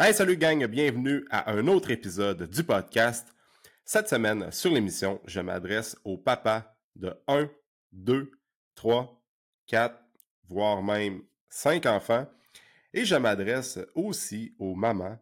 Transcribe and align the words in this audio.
Hey, 0.00 0.14
salut 0.14 0.36
gang, 0.36 0.64
bienvenue 0.66 1.26
à 1.28 1.50
un 1.50 1.66
autre 1.66 1.90
épisode 1.90 2.48
du 2.48 2.62
podcast. 2.62 3.34
Cette 3.84 4.08
semaine, 4.08 4.52
sur 4.52 4.70
l'émission, 4.70 5.20
je 5.26 5.40
m'adresse 5.40 5.96
aux 6.04 6.16
papas 6.16 6.72
de 6.94 7.12
1, 7.26 7.50
2, 7.90 8.30
3, 8.76 9.20
4, 9.66 10.00
voire 10.46 10.84
même 10.84 11.22
5 11.48 11.86
enfants. 11.86 12.28
Et 12.94 13.04
je 13.04 13.16
m'adresse 13.16 13.80
aussi 13.96 14.54
aux 14.60 14.76
mamans 14.76 15.18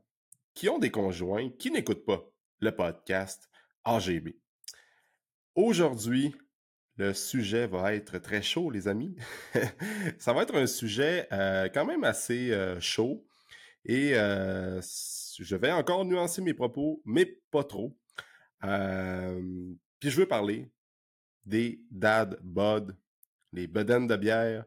qui 0.53 0.69
ont 0.69 0.79
des 0.79 0.91
conjoints 0.91 1.49
qui 1.59 1.71
n'écoutent 1.71 2.05
pas 2.05 2.23
le 2.61 2.71
podcast 2.71 3.49
AGB. 3.83 4.37
Aujourd'hui, 5.55 6.35
le 6.99 7.15
sujet 7.15 7.67
va 7.67 7.95
être 7.95 8.19
très 8.19 8.43
chaud, 8.43 8.71
les 8.71 8.89
amis. 8.89 9.17
Ça 10.19 10.35
va 10.35 10.43
être 10.43 10.55
un 10.55 10.67
sujet 10.67 11.29
euh, 11.33 11.71
quand 11.73 11.87
même 11.87 12.05
assez 12.05 12.51
euh, 12.53 12.79
chaud 12.79 13.25
et 13.87 14.11
je 14.15 15.57
vais 15.57 15.73
encore 15.73 16.05
nuancer 16.05 16.43
mes 16.43 16.55
propos, 16.55 17.01
mais 17.05 17.41
pas 17.51 17.65
trop. 17.65 17.97
Puis 18.61 20.11
je 20.11 20.21
veux 20.21 20.27
parler 20.27 20.71
des 21.45 21.81
dad 21.91 22.39
bod, 22.43 22.97
les 23.53 23.67
bedaines 23.67 24.07
de 24.07 24.17
bière 24.17 24.65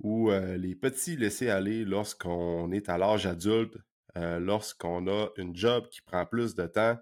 ou 0.00 0.30
les 0.30 0.74
petits 0.74 1.16
laissés 1.16 1.48
aller 1.50 1.84
lorsqu'on 1.84 2.70
est 2.72 2.88
à 2.88 2.98
l'âge 2.98 3.26
adulte, 3.26 3.76
lorsqu'on 4.14 5.08
a 5.08 5.28
une 5.36 5.56
job 5.56 5.88
qui 5.88 6.02
prend 6.02 6.26
plus 6.26 6.54
de 6.54 6.66
temps 6.66 6.98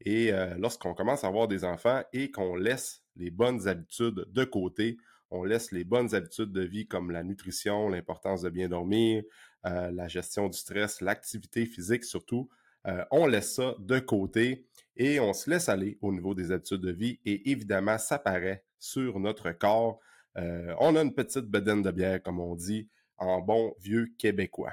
et 0.00 0.30
lorsqu'on 0.58 0.94
commence 0.94 1.24
à 1.24 1.28
avoir 1.28 1.48
des 1.48 1.64
enfants 1.64 2.02
et 2.12 2.30
qu'on 2.30 2.54
laisse 2.54 3.02
les 3.16 3.30
bonnes 3.30 3.66
habitudes 3.66 4.26
de 4.28 4.44
côté 4.44 4.98
on 5.30 5.44
laisse 5.44 5.72
les 5.72 5.84
bonnes 5.84 6.14
habitudes 6.14 6.52
de 6.52 6.62
vie 6.62 6.86
comme 6.86 7.10
la 7.10 7.22
nutrition, 7.22 7.88
l'importance 7.88 8.42
de 8.42 8.50
bien 8.50 8.68
dormir, 8.68 9.22
euh, 9.66 9.90
la 9.90 10.08
gestion 10.08 10.48
du 10.48 10.56
stress, 10.56 11.00
l'activité 11.00 11.66
physique 11.66 12.04
surtout. 12.04 12.48
Euh, 12.86 13.04
on 13.10 13.26
laisse 13.26 13.54
ça 13.54 13.74
de 13.78 13.98
côté 13.98 14.66
et 14.96 15.18
on 15.18 15.32
se 15.32 15.50
laisse 15.50 15.68
aller 15.68 15.98
au 16.00 16.12
niveau 16.12 16.34
des 16.34 16.52
habitudes 16.52 16.80
de 16.80 16.92
vie 16.92 17.18
et 17.24 17.50
évidemment, 17.50 17.98
ça 17.98 18.18
paraît 18.18 18.64
sur 18.78 19.18
notre 19.18 19.50
corps. 19.50 19.98
Euh, 20.36 20.74
on 20.78 20.94
a 20.94 21.02
une 21.02 21.14
petite 21.14 21.46
bedaine 21.46 21.82
de 21.82 21.90
bière, 21.90 22.22
comme 22.22 22.38
on 22.38 22.54
dit, 22.54 22.88
en 23.16 23.40
bon 23.40 23.74
vieux 23.80 24.06
québécois. 24.16 24.72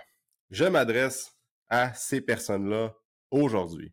Je 0.52 0.66
m'adresse 0.66 1.36
à 1.68 1.94
ces 1.94 2.22
personnes-là 2.22 2.94
aujourd'hui. 3.32 3.92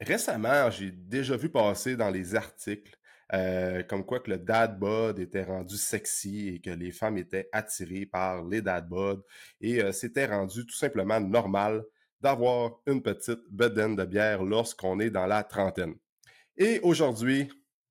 récemment, 0.00 0.70
j'ai 0.70 0.90
déjà 0.90 1.36
vu 1.36 1.50
passer 1.50 1.94
dans 1.94 2.10
les 2.10 2.34
articles 2.34 2.98
euh, 3.34 3.82
comme 3.84 4.04
quoi 4.04 4.20
que 4.20 4.30
le 4.30 4.38
dad 4.38 4.78
bod 4.78 5.18
était 5.18 5.44
rendu 5.44 5.76
sexy 5.76 6.48
et 6.48 6.60
que 6.60 6.70
les 6.70 6.92
femmes 6.92 7.16
étaient 7.16 7.48
attirées 7.52 8.06
par 8.06 8.44
les 8.44 8.60
dad 8.60 8.88
bod 8.88 9.24
et 9.60 9.82
euh, 9.82 9.92
c'était 9.92 10.26
rendu 10.26 10.66
tout 10.66 10.74
simplement 10.74 11.20
normal 11.20 11.82
d'avoir 12.20 12.80
une 12.86 13.02
petite 13.02 13.40
bedaine 13.50 13.96
de 13.96 14.04
bière 14.04 14.42
lorsqu'on 14.42 15.00
est 15.00 15.10
dans 15.10 15.26
la 15.26 15.42
trentaine. 15.42 15.94
Et 16.56 16.78
aujourd'hui, 16.80 17.48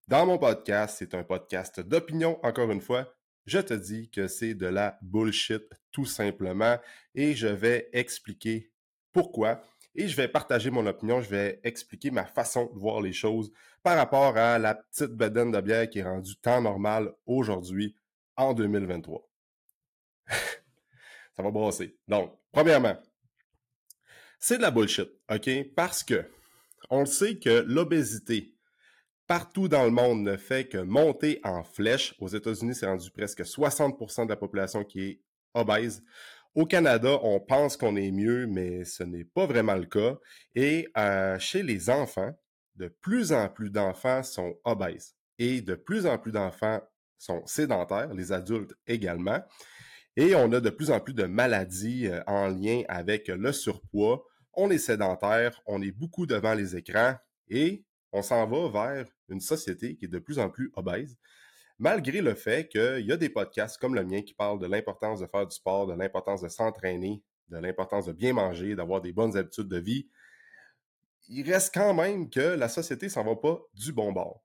dans 0.07 0.25
mon 0.25 0.37
podcast, 0.37 0.97
c'est 0.99 1.13
un 1.15 1.23
podcast 1.23 1.81
d'opinion, 1.81 2.39
encore 2.43 2.71
une 2.71 2.81
fois, 2.81 3.13
je 3.45 3.59
te 3.59 3.73
dis 3.73 4.09
que 4.09 4.27
c'est 4.27 4.53
de 4.53 4.67
la 4.67 4.97
bullshit 5.01 5.63
tout 5.91 6.05
simplement 6.05 6.77
et 7.15 7.33
je 7.33 7.47
vais 7.47 7.89
expliquer 7.91 8.71
pourquoi 9.11 9.61
et 9.95 10.07
je 10.07 10.15
vais 10.15 10.27
partager 10.27 10.69
mon 10.69 10.85
opinion, 10.85 11.21
je 11.21 11.29
vais 11.29 11.59
expliquer 11.63 12.11
ma 12.11 12.25
façon 12.25 12.71
de 12.73 12.79
voir 12.79 13.01
les 13.01 13.13
choses 13.13 13.51
par 13.83 13.97
rapport 13.97 14.37
à 14.37 14.57
la 14.57 14.75
petite 14.75 15.11
bedaine 15.11 15.51
de 15.51 15.61
bière 15.61 15.89
qui 15.89 15.99
est 15.99 16.03
rendue 16.03 16.35
temps 16.37 16.61
normal 16.61 17.11
aujourd'hui 17.25 17.95
en 18.37 18.53
2023. 18.53 19.27
Ça 21.35 21.43
va 21.43 21.51
brasser. 21.51 21.97
Donc, 22.07 22.37
premièrement, 22.51 22.97
c'est 24.39 24.57
de 24.57 24.61
la 24.61 24.71
bullshit, 24.71 25.09
OK? 25.29 25.49
Parce 25.75 26.03
que 26.03 26.25
on 26.89 27.01
le 27.01 27.05
sait 27.05 27.37
que 27.37 27.63
l'obésité 27.67 28.55
partout 29.27 29.69
dans 29.69 29.85
le 29.85 29.91
monde 29.91 30.23
ne 30.23 30.35
fait 30.35 30.67
que 30.67 30.77
monter 30.77 31.39
en 31.43 31.63
flèche. 31.63 32.15
Aux 32.19 32.27
États-Unis, 32.27 32.75
c'est 32.75 32.85
rendu 32.85 33.09
presque 33.11 33.41
60% 33.41 34.25
de 34.25 34.29
la 34.29 34.35
population 34.35 34.83
qui 34.83 35.01
est 35.01 35.21
obèse. 35.53 36.03
Au 36.53 36.65
Canada, 36.65 37.17
on 37.23 37.39
pense 37.39 37.77
qu'on 37.77 37.95
est 37.95 38.11
mieux, 38.11 38.45
mais 38.45 38.83
ce 38.83 39.03
n'est 39.03 39.23
pas 39.23 39.45
vraiment 39.45 39.75
le 39.75 39.85
cas. 39.85 40.17
Et 40.53 40.89
euh, 40.97 41.39
chez 41.39 41.63
les 41.63 41.89
enfants, 41.89 42.37
de 42.75 42.89
plus 42.89 43.31
en 43.31 43.47
plus 43.47 43.69
d'enfants 43.69 44.21
sont 44.21 44.57
obèses 44.65 45.15
et 45.39 45.61
de 45.61 45.75
plus 45.75 46.05
en 46.05 46.17
plus 46.17 46.33
d'enfants 46.33 46.81
sont 47.17 47.45
sédentaires, 47.45 48.13
les 48.13 48.33
adultes 48.33 48.73
également. 48.85 49.39
Et 50.17 50.35
on 50.35 50.51
a 50.51 50.59
de 50.59 50.69
plus 50.69 50.91
en 50.91 50.99
plus 50.99 51.13
de 51.13 51.23
maladies 51.23 52.07
euh, 52.07 52.21
en 52.27 52.47
lien 52.47 52.83
avec 52.89 53.29
le 53.29 53.53
surpoids. 53.53 54.25
On 54.53 54.69
est 54.71 54.77
sédentaire, 54.77 55.61
on 55.65 55.81
est 55.81 55.91
beaucoup 55.91 56.25
devant 56.25 56.53
les 56.53 56.75
écrans 56.75 57.15
et 57.47 57.85
on 58.11 58.21
s'en 58.21 58.45
va 58.45 58.67
vers 58.69 59.07
une 59.29 59.39
société 59.39 59.95
qui 59.95 60.05
est 60.05 60.09
de 60.09 60.19
plus 60.19 60.37
en 60.37 60.49
plus 60.49 60.69
obèse 60.75 61.17
malgré 61.81 62.21
le 62.21 62.35
fait 62.35 62.67
qu'il 62.67 63.07
y 63.07 63.11
a 63.11 63.17
des 63.17 63.29
podcasts 63.29 63.79
comme 63.81 63.95
le 63.95 64.05
mien 64.05 64.21
qui 64.21 64.35
parlent 64.35 64.59
de 64.59 64.67
l'importance 64.67 65.19
de 65.19 65.25
faire 65.25 65.47
du 65.47 65.55
sport, 65.55 65.87
de 65.87 65.93
l'importance 65.93 66.41
de 66.41 66.47
s'entraîner, 66.47 67.23
de 67.49 67.57
l'importance 67.57 68.05
de 68.05 68.13
bien 68.13 68.33
manger, 68.33 68.75
d'avoir 68.75 69.01
des 69.01 69.11
bonnes 69.11 69.35
habitudes 69.35 69.67
de 69.67 69.79
vie, 69.79 70.07
il 71.27 71.51
reste 71.51 71.73
quand 71.73 71.95
même 71.95 72.29
que 72.29 72.39
la 72.39 72.69
société 72.69 73.09
s'en 73.09 73.23
va 73.23 73.35
pas 73.35 73.59
du 73.73 73.93
bon 73.93 74.11
bord. 74.11 74.43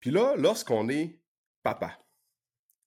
Puis 0.00 0.10
là, 0.10 0.34
lorsqu'on 0.36 0.90
est 0.90 1.18
papa, 1.62 1.98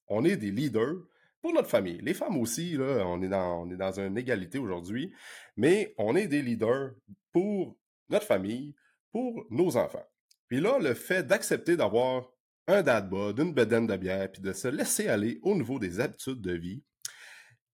on 0.07 0.23
est 0.23 0.37
des 0.37 0.51
leaders 0.51 1.07
pour 1.41 1.53
notre 1.53 1.69
famille. 1.69 1.99
Les 2.03 2.13
femmes 2.13 2.37
aussi, 2.37 2.77
on 2.79 3.23
est 3.23 3.27
dans, 3.27 3.63
on 3.63 3.71
est 3.71 3.77
dans 3.77 3.99
une 3.99 4.19
égalité 4.19 4.59
aujourd'hui, 4.59 5.11
mais 5.57 5.95
on 5.97 6.15
est 6.15 6.27
des 6.27 6.43
leaders 6.43 6.91
pour 7.31 7.75
notre 8.09 8.27
famille, 8.27 8.75
pour 9.11 9.47
nos 9.49 9.77
enfants. 9.77 10.05
Puis 10.47 10.59
là, 10.59 10.77
le 10.77 10.93
fait 10.93 11.23
d'accepter 11.23 11.75
d'avoir 11.75 12.31
un 12.69 12.83
dad 12.83 13.09
bod, 13.09 13.39
une 13.39 13.53
bedaine 13.53 13.87
de 13.87 13.97
bière, 13.97 14.31
puis 14.31 14.41
de 14.41 14.53
se 14.53 14.67
laisser 14.67 15.07
aller 15.07 15.39
au 15.41 15.55
niveau 15.55 15.79
des 15.79 15.99
habitudes 15.99 16.41
de 16.41 16.53
vie, 16.53 16.83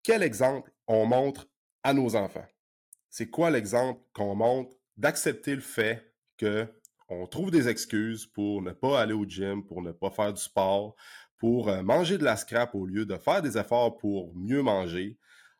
quel 0.03 0.23
exemple 0.23 0.71
on 0.87 1.05
montre 1.05 1.47
à 1.83 1.93
nos 1.93 2.15
enfants? 2.15 2.47
C'est 3.09 3.29
quoi 3.29 3.49
l'exemple 3.51 4.01
qu'on 4.13 4.35
montre 4.35 4.75
d'accepter 4.97 5.53
le 5.53 5.61
fait 5.61 6.13
que 6.37 6.67
on 7.09 7.27
trouve 7.27 7.51
des 7.51 7.67
excuses 7.67 8.25
pour 8.25 8.61
ne 8.61 8.71
pas 8.71 8.99
aller 9.01 9.13
au 9.13 9.25
gym, 9.25 9.65
pour 9.65 9.81
ne 9.81 9.91
pas 9.91 10.09
faire 10.09 10.33
du 10.33 10.41
sport, 10.41 10.95
pour 11.37 11.69
euh, 11.69 11.83
manger 11.83 12.17
de 12.17 12.23
la 12.23 12.35
scrap 12.35 12.73
au 12.73 12.85
lieu 12.85 13.05
de 13.05 13.17
faire 13.17 13.41
des 13.41 13.57
efforts 13.57 13.97
pour 13.97 14.35
mieux 14.35 14.63
manger? 14.63 15.17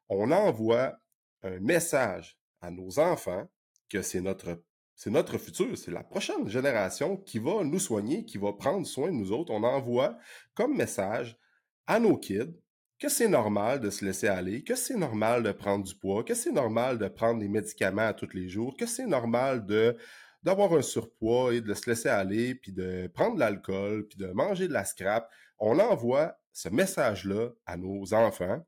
On 0.10 0.32
envoie 0.32 0.98
un 1.44 1.60
message 1.60 2.40
à 2.62 2.72
nos 2.72 3.00
enfants 3.00 3.48
que 3.90 4.02
c'est 4.02 4.22
notre 4.22 4.64
c'est 4.96 5.10
notre 5.10 5.38
futur, 5.38 5.78
c'est 5.78 5.92
la 5.92 6.04
prochaine 6.04 6.48
génération 6.48 7.18
qui 7.18 7.40
va 7.40 7.64
nous 7.64 7.80
soigner, 7.80 8.26
qui 8.26 8.38
va 8.38 8.54
prendre 8.54 8.88
soin 8.88 9.08
de 9.08 9.16
nous 9.16 9.32
autres. 9.32 9.52
On 9.52 9.64
envoie 9.64 10.18
comme 10.54 10.76
message 10.76 11.38
à 11.86 12.00
nos 12.00 12.18
kids 12.18 12.56
que 12.98 13.10
c'est 13.10 13.28
normal 13.28 13.82
de 13.82 13.90
se 13.90 14.06
laisser 14.06 14.28
aller, 14.28 14.64
que 14.64 14.76
c'est 14.76 14.96
normal 14.96 15.44
de 15.44 15.52
prendre 15.52 15.84
du 15.84 15.96
poids, 15.96 16.24
que 16.24 16.34
c'est 16.34 16.52
normal 16.52 16.98
de 16.98 17.08
prendre 17.10 17.42
des 17.42 17.50
médicaments 17.50 18.08
à 18.08 18.14
tous 18.14 18.34
les 18.34 18.48
jours, 18.48 18.78
que 18.78 18.86
c'est 18.86 19.06
normal 19.06 19.66
de 19.66 19.98
d'avoir 20.44 20.74
un 20.74 20.84
surpoids 20.84 21.56
et 21.56 21.62
de 21.62 21.74
se 21.74 21.90
laisser 21.90 22.08
aller, 22.08 22.54
puis 22.54 22.72
de 22.72 23.08
prendre 23.08 23.34
de 23.34 23.40
l'alcool, 23.40 24.08
puis 24.08 24.20
de 24.20 24.28
manger 24.28 24.68
de 24.68 24.74
la 24.74 24.86
scrap. 24.86 25.28
On 25.58 25.80
envoie 25.80 26.38
ce 26.54 26.70
message-là 26.70 27.50
à 27.66 27.78
nos 27.78 28.14
enfants. 28.14 28.64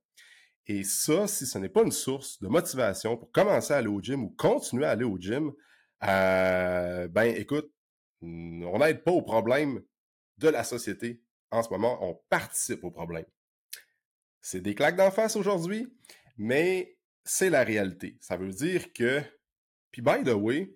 Et 0.65 0.83
ça, 0.83 1.27
si 1.27 1.45
ce 1.45 1.59
n'est 1.59 1.69
pas 1.69 1.83
une 1.83 1.91
source 1.91 2.41
de 2.41 2.47
motivation 2.47 3.15
pour 3.15 3.31
commencer 3.31 3.73
à 3.73 3.77
aller 3.77 3.87
au 3.87 4.01
gym 4.01 4.23
ou 4.23 4.29
continuer 4.29 4.85
à 4.85 4.91
aller 4.91 5.05
au 5.05 5.19
gym, 5.19 5.53
euh, 6.03 7.07
ben 7.07 7.35
écoute, 7.35 7.71
on 8.21 8.77
n'aide 8.79 9.03
pas 9.03 9.11
au 9.11 9.21
problème 9.21 9.81
de 10.37 10.49
la 10.49 10.63
société 10.63 11.23
en 11.51 11.63
ce 11.63 11.69
moment, 11.69 11.97
on 12.01 12.19
participe 12.29 12.83
au 12.83 12.91
problème. 12.91 13.25
C'est 14.41 14.61
des 14.61 14.75
claques 14.75 14.95
d'en 14.95 15.11
face 15.11 15.35
aujourd'hui, 15.35 15.87
mais 16.37 16.97
c'est 17.23 17.49
la 17.49 17.63
réalité. 17.63 18.17
Ça 18.21 18.37
veut 18.37 18.51
dire 18.51 18.93
que, 18.93 19.21
puis 19.91 20.01
by 20.01 20.23
the 20.23 20.33
way, 20.33 20.73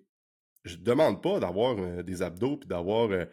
je 0.64 0.76
demande 0.76 1.22
pas 1.22 1.40
d'avoir 1.40 1.78
euh, 1.78 2.02
des 2.02 2.22
abdos 2.22 2.58
puis 2.58 2.68
d'avoir 2.68 3.10
euh, 3.10 3.24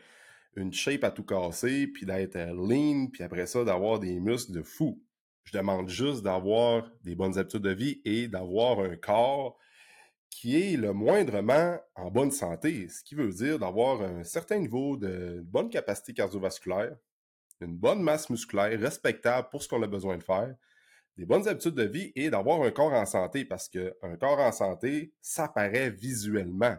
une 0.55 0.73
shape 0.73 1.03
à 1.03 1.11
tout 1.11 1.23
casser 1.23 1.87
puis 1.87 2.05
d'être 2.05 2.37
lean 2.37 3.07
puis 3.07 3.23
après 3.23 3.45
ça 3.45 3.63
d'avoir 3.63 3.99
des 3.99 4.19
muscles 4.19 4.51
de 4.51 4.63
fou. 4.63 5.01
Je 5.43 5.57
demande 5.57 5.89
juste 5.89 6.23
d'avoir 6.23 6.89
des 7.03 7.15
bonnes 7.15 7.37
habitudes 7.37 7.61
de 7.61 7.73
vie 7.73 8.01
et 8.03 8.27
d'avoir 8.27 8.79
un 8.79 8.95
corps 8.95 9.57
qui 10.29 10.61
est 10.61 10.77
le 10.77 10.93
moindrement 10.93 11.77
en 11.95 12.11
bonne 12.11 12.31
santé, 12.31 12.87
ce 12.87 13.03
qui 13.03 13.15
veut 13.15 13.31
dire 13.31 13.59
d'avoir 13.59 14.01
un 14.01 14.23
certain 14.23 14.59
niveau 14.59 14.95
de 14.97 15.41
bonne 15.43 15.69
capacité 15.69 16.13
cardiovasculaire, 16.13 16.95
une 17.61 17.75
bonne 17.75 18.01
masse 18.01 18.29
musculaire 18.29 18.79
respectable 18.79 19.49
pour 19.49 19.63
ce 19.63 19.67
qu'on 19.67 19.83
a 19.83 19.87
besoin 19.87 20.17
de 20.17 20.23
faire, 20.23 20.55
des 21.17 21.25
bonnes 21.25 21.47
habitudes 21.47 21.75
de 21.75 21.83
vie 21.83 22.11
et 22.15 22.29
d'avoir 22.29 22.61
un 22.61 22.71
corps 22.71 22.93
en 22.93 23.05
santé 23.05 23.43
parce 23.43 23.67
qu'un 23.67 24.15
corps 24.19 24.39
en 24.39 24.51
santé, 24.51 25.13
ça 25.21 25.49
paraît 25.49 25.89
visuellement. 25.89 26.77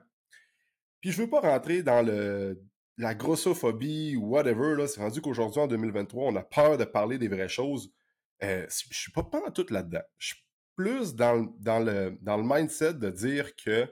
Puis 1.00 1.12
je 1.12 1.22
veux 1.22 1.28
pas 1.28 1.40
rentrer 1.40 1.82
dans 1.82 2.02
le 2.02 2.58
la 3.00 3.14
grossophobie 3.14 4.16
ou 4.16 4.28
whatever, 4.28 4.76
là, 4.76 4.86
c'est 4.86 5.00
rendu 5.00 5.22
qu'aujourd'hui, 5.22 5.60
en 5.60 5.66
2023, 5.66 6.32
on 6.32 6.36
a 6.36 6.42
peur 6.42 6.76
de 6.76 6.84
parler 6.84 7.16
des 7.16 7.28
vraies 7.28 7.48
choses. 7.48 7.90
Euh, 8.42 8.66
je 8.68 8.98
suis 8.98 9.12
pas 9.12 9.22
pas 9.22 9.50
tout 9.50 9.66
là-dedans 9.70 10.02
plus 10.80 11.14
dans, 11.14 11.46
dans, 11.58 11.78
le, 11.78 12.16
dans 12.22 12.38
le 12.38 12.42
mindset 12.42 12.94
de 12.94 13.10
dire 13.10 13.54
que 13.54 13.86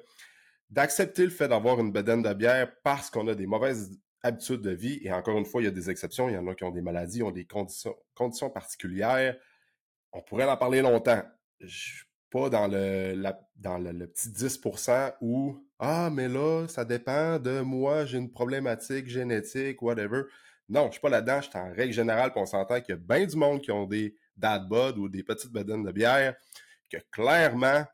d'accepter 0.70 1.24
le 1.24 1.30
fait 1.30 1.46
d'avoir 1.46 1.78
une 1.80 1.92
bedaine 1.92 2.22
de 2.22 2.32
bière 2.32 2.72
parce 2.82 3.10
qu'on 3.10 3.28
a 3.28 3.34
des 3.34 3.46
mauvaises 3.46 3.90
habitudes 4.22 4.62
de 4.62 4.70
vie, 4.70 4.98
et 5.02 5.12
encore 5.12 5.36
une 5.36 5.44
fois, 5.44 5.60
il 5.60 5.66
y 5.66 5.68
a 5.68 5.70
des 5.70 5.90
exceptions, 5.90 6.30
il 6.30 6.34
y 6.34 6.38
en 6.38 6.46
a 6.46 6.54
qui 6.54 6.64
ont 6.64 6.70
des 6.70 6.80
maladies, 6.80 7.22
ont 7.22 7.30
des 7.30 7.44
conditions, 7.44 7.94
conditions 8.14 8.48
particulières. 8.48 9.36
On 10.12 10.22
pourrait 10.22 10.48
en 10.48 10.56
parler 10.56 10.80
longtemps. 10.80 11.22
Je 11.60 11.66
suis 11.68 12.06
pas 12.30 12.48
dans 12.48 12.66
le, 12.66 13.22
dans 13.56 13.76
le, 13.76 14.06
petit 14.06 14.28
10% 14.28 15.12
où 15.20 15.62
Ah, 15.78 16.08
mais 16.10 16.28
là, 16.28 16.66
ça 16.68 16.86
dépend 16.86 17.38
de 17.38 17.60
moi, 17.60 18.06
j'ai 18.06 18.16
une 18.16 18.32
problématique 18.32 19.08
génétique, 19.08 19.82
whatever. 19.82 20.22
Non, 20.70 20.86
je 20.86 20.92
suis 20.92 21.00
pas 21.00 21.10
là-dedans, 21.10 21.40
je 21.42 21.50
suis 21.50 21.58
en 21.58 21.72
règle 21.72 21.92
générale, 21.92 22.32
on 22.34 22.46
s'entend 22.46 22.80
qu'il 22.80 22.94
y 22.94 22.98
a 22.98 23.00
bien 23.00 23.26
du 23.26 23.36
monde 23.36 23.60
qui 23.60 23.70
ont 23.70 23.86
des 23.86 24.16
dad 24.38 24.68
bod 24.68 24.96
ou 24.98 25.08
des 25.08 25.22
petites 25.22 25.52
bedaines 25.52 25.82
de 25.82 25.92
bière, 25.92 26.34
que 26.90 26.96
clairement, 27.10 27.84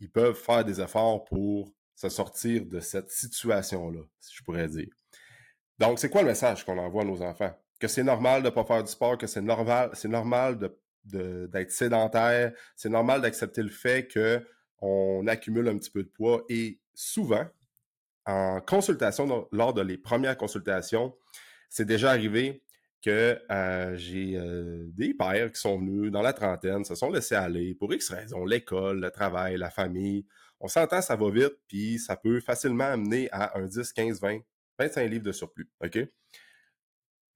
ils 0.00 0.10
peuvent 0.10 0.36
faire 0.36 0.64
des 0.64 0.80
efforts 0.80 1.24
pour 1.24 1.72
se 1.94 2.08
sortir 2.08 2.66
de 2.66 2.80
cette 2.80 3.10
situation-là, 3.10 4.00
si 4.18 4.36
je 4.36 4.42
pourrais 4.42 4.68
dire. 4.68 4.88
Donc, 5.78 5.98
c'est 5.98 6.10
quoi 6.10 6.22
le 6.22 6.28
message 6.28 6.64
qu'on 6.64 6.78
envoie 6.78 7.02
à 7.02 7.04
nos 7.04 7.22
enfants? 7.22 7.54
Que 7.78 7.88
c'est 7.88 8.02
normal 8.02 8.42
de 8.42 8.48
ne 8.48 8.54
pas 8.54 8.64
faire 8.64 8.82
du 8.82 8.90
sport, 8.90 9.18
que 9.18 9.26
c'est 9.26 9.40
normal, 9.40 9.90
c'est 9.94 10.08
normal 10.08 10.58
d'être 11.04 11.70
sédentaire, 11.70 12.52
c'est 12.76 12.88
normal 12.88 13.20
d'accepter 13.20 13.62
le 13.62 13.70
fait 13.70 14.08
qu'on 14.12 15.26
accumule 15.26 15.68
un 15.68 15.78
petit 15.78 15.90
peu 15.90 16.02
de 16.02 16.08
poids 16.08 16.44
et 16.48 16.78
souvent, 16.94 17.44
en 18.24 18.60
consultation, 18.60 19.48
lors 19.50 19.74
de 19.74 19.82
les 19.82 19.98
premières 19.98 20.36
consultations, 20.36 21.16
c'est 21.68 21.84
déjà 21.84 22.10
arrivé 22.10 22.61
que 23.02 23.38
euh, 23.50 23.96
j'ai 23.96 24.36
euh, 24.36 24.86
des 24.92 25.12
pères 25.12 25.52
qui 25.52 25.60
sont 25.60 25.78
venus 25.78 26.10
dans 26.10 26.22
la 26.22 26.32
trentaine, 26.32 26.84
se 26.84 26.94
sont 26.94 27.10
laissés 27.10 27.34
aller 27.34 27.74
pour 27.74 27.92
X 27.92 28.10
raisons, 28.10 28.44
l'école, 28.44 29.00
le 29.00 29.10
travail, 29.10 29.56
la 29.56 29.70
famille. 29.70 30.24
On 30.60 30.68
s'entend, 30.68 31.02
ça 31.02 31.16
va 31.16 31.30
vite, 31.30 31.58
puis 31.66 31.98
ça 31.98 32.16
peut 32.16 32.40
facilement 32.40 32.84
amener 32.84 33.28
à 33.32 33.58
un 33.58 33.66
10, 33.66 33.92
15, 33.92 34.20
20, 34.20 34.38
25 34.78 35.10
livres 35.10 35.24
de 35.24 35.32
surplus. 35.32 35.68
OK? 35.84 35.98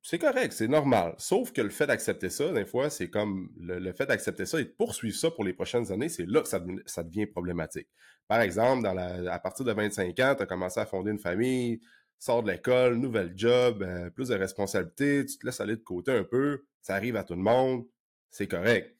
C'est 0.08 0.20
correct, 0.20 0.52
c'est 0.52 0.68
normal. 0.68 1.16
Sauf 1.18 1.52
que 1.52 1.60
le 1.60 1.68
fait 1.68 1.88
d'accepter 1.88 2.30
ça, 2.30 2.52
des 2.52 2.64
fois, 2.64 2.90
c'est 2.90 3.10
comme 3.10 3.50
le, 3.58 3.92
fait 3.92 4.06
d'accepter 4.06 4.46
ça 4.46 4.60
et 4.60 4.64
de 4.64 4.68
poursuivre 4.68 5.16
ça 5.16 5.32
pour 5.32 5.42
les 5.42 5.52
prochaines 5.52 5.90
années, 5.90 6.08
c'est 6.08 6.26
là 6.26 6.42
que 6.42 6.48
ça, 6.48 6.60
devient 7.02 7.26
problématique. 7.26 7.88
Par 8.28 8.40
exemple, 8.40 8.86
à 8.86 9.38
partir 9.40 9.64
de 9.64 9.72
25 9.72 10.16
ans, 10.20 10.34
tu 10.36 10.44
as 10.44 10.46
commencé 10.46 10.78
à 10.78 10.86
fonder 10.86 11.10
une 11.10 11.18
famille, 11.18 11.80
sors 12.18 12.42
de 12.42 12.50
l'école, 12.50 12.96
nouvel 12.96 13.32
job, 13.36 13.82
euh, 13.82 14.10
plus 14.10 14.28
de 14.28 14.34
responsabilités, 14.34 15.24
tu 15.26 15.38
te 15.38 15.46
laisses 15.46 15.60
aller 15.60 15.76
de 15.76 15.82
côté 15.82 16.12
un 16.12 16.24
peu, 16.24 16.64
ça 16.82 16.94
arrive 16.94 17.16
à 17.16 17.24
tout 17.24 17.34
le 17.34 17.42
monde, 17.42 17.86
c'est 18.30 18.48
correct. 18.48 18.96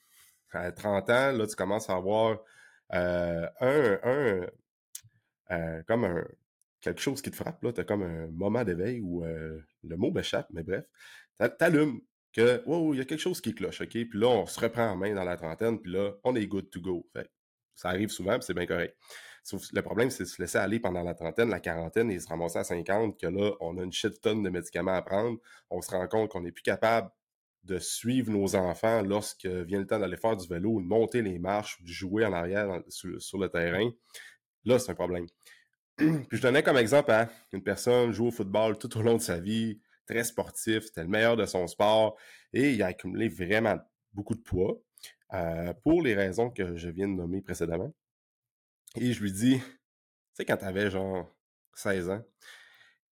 À 0.53 0.73
30 0.73 1.11
ans, 1.11 1.33
là, 1.33 1.47
tu 1.47 1.55
commences 1.55 1.91
à 1.91 1.97
avoir 1.97 2.39
euh, 2.95 3.47
un, 3.61 3.99
un 4.03 4.47
euh, 5.51 5.83
comme 5.87 6.05
un, 6.05 6.25
quelque 6.81 7.01
chose 7.01 7.21
qui 7.21 7.31
te 7.31 7.37
frappe, 7.37 7.63
là, 7.63 7.73
tu 7.73 7.81
as 7.81 7.85
comme 7.85 8.03
un 8.03 8.29
moment 8.29 8.65
d'éveil 8.65 9.01
où 9.01 9.25
le 9.25 9.97
mot 9.97 10.11
m'échappe, 10.11 10.49
mais 10.51 10.63
bref, 10.63 10.85
t'allumes 11.59 12.01
que, 12.33 12.63
wow, 12.67 12.95
il 12.95 12.99
y 12.99 13.01
a 13.01 13.05
quelque 13.05 13.21
chose 13.21 13.41
qui 13.41 13.55
cloche, 13.55 13.81
OK? 13.81 13.91
Puis 13.91 14.11
là, 14.15 14.29
on 14.29 14.47
se 14.47 14.61
reprend 14.61 14.89
en 14.89 14.97
main 14.97 15.15
dans 15.15 15.25
la 15.25 15.37
trentaine, 15.37 15.81
puis 15.81 15.93
là, 15.93 16.13
on 16.25 16.35
est 16.37 16.47
good 16.47 16.71
to 16.71 16.81
go. 16.81 17.07
Fait, 17.13 17.31
ça 17.75 17.89
arrive 17.89 18.09
souvent, 18.09 18.41
c'est 18.41 18.55
bien 18.55 18.67
correct 18.67 18.97
le 19.73 19.83
problème, 19.83 20.11
c'est 20.11 20.25
de 20.25 20.29
se 20.29 20.41
laisser 20.41 20.59
aller 20.59 20.81
pendant 20.81 21.03
la 21.03 21.15
trentaine, 21.15 21.51
la 21.51 21.61
quarantaine 21.61 22.11
et 22.11 22.19
se 22.19 22.29
ramasser 22.29 22.59
à 22.59 22.65
50, 22.65 23.19
que 23.19 23.27
là, 23.27 23.53
on 23.61 23.79
a 23.79 23.83
une 23.83 23.93
shit 23.93 24.21
tonne 24.21 24.43
de 24.43 24.51
médicaments 24.51 24.95
à 24.95 25.03
prendre. 25.03 25.39
On 25.71 25.81
se 25.81 25.91
rend 25.91 26.07
compte 26.09 26.31
qu'on 26.31 26.41
n'est 26.41 26.53
plus 26.53 26.63
capable 26.63 27.11
de 27.65 27.79
suivre 27.79 28.31
nos 28.31 28.55
enfants 28.55 29.03
lorsque 29.03 29.47
vient 29.47 29.81
le 29.81 29.87
temps 29.87 29.99
d'aller 29.99 30.17
faire 30.17 30.37
du 30.37 30.47
vélo, 30.47 30.81
de 30.81 30.87
monter 30.87 31.23
les 31.23 31.39
marches, 31.39 31.83
de 31.83 31.89
jouer 31.89 32.25
en 32.25 32.33
arrière 32.33 32.83
sur, 32.89 33.39
le 33.39 33.49
terrain. 33.49 33.91
Là, 34.65 34.79
c'est 34.79 34.93
un 34.93 34.95
problème. 34.95 35.27
Puis 35.97 36.27
je 36.31 36.43
donnais 36.43 36.63
comme 36.63 36.77
exemple 36.77 37.11
à 37.11 37.29
une 37.53 37.63
personne 37.63 38.13
joue 38.13 38.29
au 38.29 38.31
football 38.31 38.79
tout 38.79 38.97
au 38.97 39.03
long 39.03 39.17
de 39.17 39.23
sa 39.23 39.39
vie, 39.39 39.81
très 40.07 40.25
sportif, 40.25 40.85
c'était 40.85 41.03
le 41.03 41.09
meilleur 41.09 41.37
de 41.37 41.47
son 41.47 41.67
sport 41.67 42.17
et 42.53 42.73
il 42.73 42.83
a 42.83 42.87
accumulé 42.87 43.29
vraiment 43.29 43.77
beaucoup 44.13 44.35
de 44.35 44.43
poids 44.43 44.79
euh, 45.35 45.73
pour 45.83 46.03
les 46.03 46.15
raisons 46.15 46.51
que 46.51 46.77
je 46.77 46.89
viens 46.89 47.09
de 47.09 47.15
nommer 47.15 47.43
précédemment. 47.43 47.93
Et 48.99 49.13
je 49.13 49.23
lui 49.23 49.33
dis, 49.33 49.59
tu 49.59 49.63
sais, 50.33 50.45
quand 50.45 50.57
t'avais 50.57 50.91
genre 50.91 51.31
16 51.75 52.11
ans, 52.11 52.25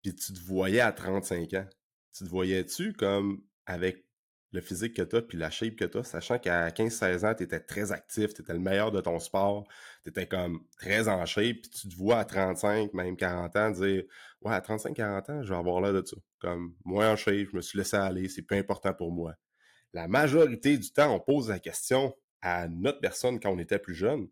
puis 0.01 0.15
tu 0.15 0.33
te 0.33 0.39
voyais 0.39 0.79
à 0.79 0.91
35 0.93 1.53
ans, 1.53 1.67
tu 2.15 2.23
te 2.23 2.29
voyais-tu 2.29 2.93
comme 2.93 3.43
avec 3.65 4.05
le 4.51 4.61
physique 4.61 4.95
que 4.95 5.01
t'as 5.01 5.21
puis 5.21 5.37
la 5.37 5.49
shape 5.49 5.75
que 5.75 5.85
t'as, 5.85 6.03
sachant 6.03 6.37
qu'à 6.39 6.69
15-16 6.69 7.25
ans, 7.25 7.33
t'étais 7.33 7.59
très 7.59 7.91
actif, 7.91 8.33
t'étais 8.33 8.53
le 8.53 8.59
meilleur 8.59 8.91
de 8.91 9.01
ton 9.01 9.19
sport, 9.19 9.67
t'étais 10.03 10.27
comme 10.27 10.63
très 10.77 11.09
en 11.09 11.25
shape, 11.25 11.57
puis 11.63 11.69
tu 11.69 11.89
te 11.89 11.95
vois 11.95 12.19
à 12.19 12.25
35, 12.25 12.93
même 12.93 13.17
40 13.17 13.55
ans, 13.55 13.71
dire 13.71 14.03
«Ouais, 14.41 14.53
à 14.53 14.61
35-40 14.61 15.31
ans, 15.31 15.43
je 15.43 15.49
vais 15.49 15.59
avoir 15.59 15.81
l'air 15.81 15.93
de 15.93 16.05
ça.» 16.05 16.15
Comme, 16.39 16.75
moi 16.85 17.07
en 17.07 17.15
shape, 17.15 17.47
je 17.51 17.55
me 17.55 17.61
suis 17.61 17.77
laissé 17.77 17.97
aller, 17.97 18.29
c'est 18.29 18.43
plus 18.43 18.57
important 18.57 18.93
pour 18.93 19.11
moi. 19.11 19.33
La 19.91 20.07
majorité 20.07 20.77
du 20.77 20.91
temps, 20.91 21.13
on 21.13 21.19
pose 21.19 21.49
la 21.49 21.59
question 21.59 22.15
à 22.41 22.67
notre 22.67 22.99
personne 22.99 23.39
quand 23.39 23.49
on 23.49 23.59
était 23.59 23.79
plus 23.79 23.95
jeune, 23.95 24.27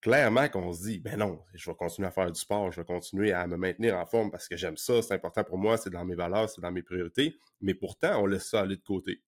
clairement 0.00 0.48
qu'on 0.48 0.72
se 0.72 0.82
dit, 0.82 0.98
ben 0.98 1.18
non, 1.18 1.42
je 1.54 1.68
vais 1.70 1.76
continuer 1.76 2.08
à 2.08 2.10
faire 2.10 2.30
du 2.30 2.38
sport, 2.38 2.70
je 2.70 2.80
vais 2.80 2.86
continuer 2.86 3.32
à 3.32 3.46
me 3.46 3.56
maintenir 3.56 3.96
en 3.96 4.06
forme 4.06 4.30
parce 4.30 4.48
que 4.48 4.56
j'aime 4.56 4.76
ça, 4.76 5.02
c'est 5.02 5.14
important 5.14 5.44
pour 5.44 5.58
moi, 5.58 5.76
c'est 5.76 5.90
dans 5.90 6.04
mes 6.04 6.14
valeurs, 6.14 6.48
c'est 6.48 6.60
dans 6.60 6.72
mes 6.72 6.82
priorités. 6.82 7.36
Mais 7.60 7.74
pourtant, 7.74 8.22
on 8.22 8.26
laisse 8.26 8.48
ça 8.48 8.60
aller 8.60 8.76
de 8.76 8.82
côté 8.82 9.22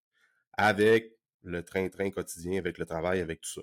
avec 0.53 1.13
le 1.43 1.63
train-train 1.63 2.09
quotidien, 2.11 2.59
avec 2.59 2.77
le 2.77 2.85
travail, 2.85 3.21
avec 3.21 3.41
tout 3.41 3.51
ça. 3.51 3.61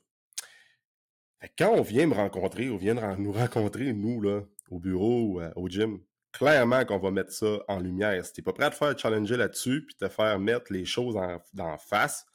quand 1.59 1.71
on 1.71 1.83
vient 1.83 2.07
me 2.07 2.15
rencontrer, 2.15 2.71
on 2.71 2.77
vient 2.77 3.17
nous 3.17 3.33
rencontrer, 3.33 3.93
nous, 3.93 4.21
là, 4.21 4.43
au 4.71 4.79
bureau 4.79 5.41
euh, 5.41 5.51
au 5.57 5.69
gym, 5.69 6.01
clairement 6.33 6.85
qu'on 6.85 6.99
va 6.99 7.11
mettre 7.11 7.33
ça 7.33 7.59
en 7.69 7.79
lumière. 7.79 8.25
Si 8.25 8.33
t'es 8.33 8.43
pas 8.43 8.53
prêt 8.53 8.67
à 8.67 8.71
te 8.71 8.75
faire 8.77 8.99
challenger 8.99 9.37
là-dessus, 9.37 9.85
puis 9.87 9.95
te 9.95 10.09
faire 10.09 10.39
mettre 10.39 10.73
les 10.73 10.85
choses 10.85 11.17
en, 11.17 11.79
face, 11.79 12.27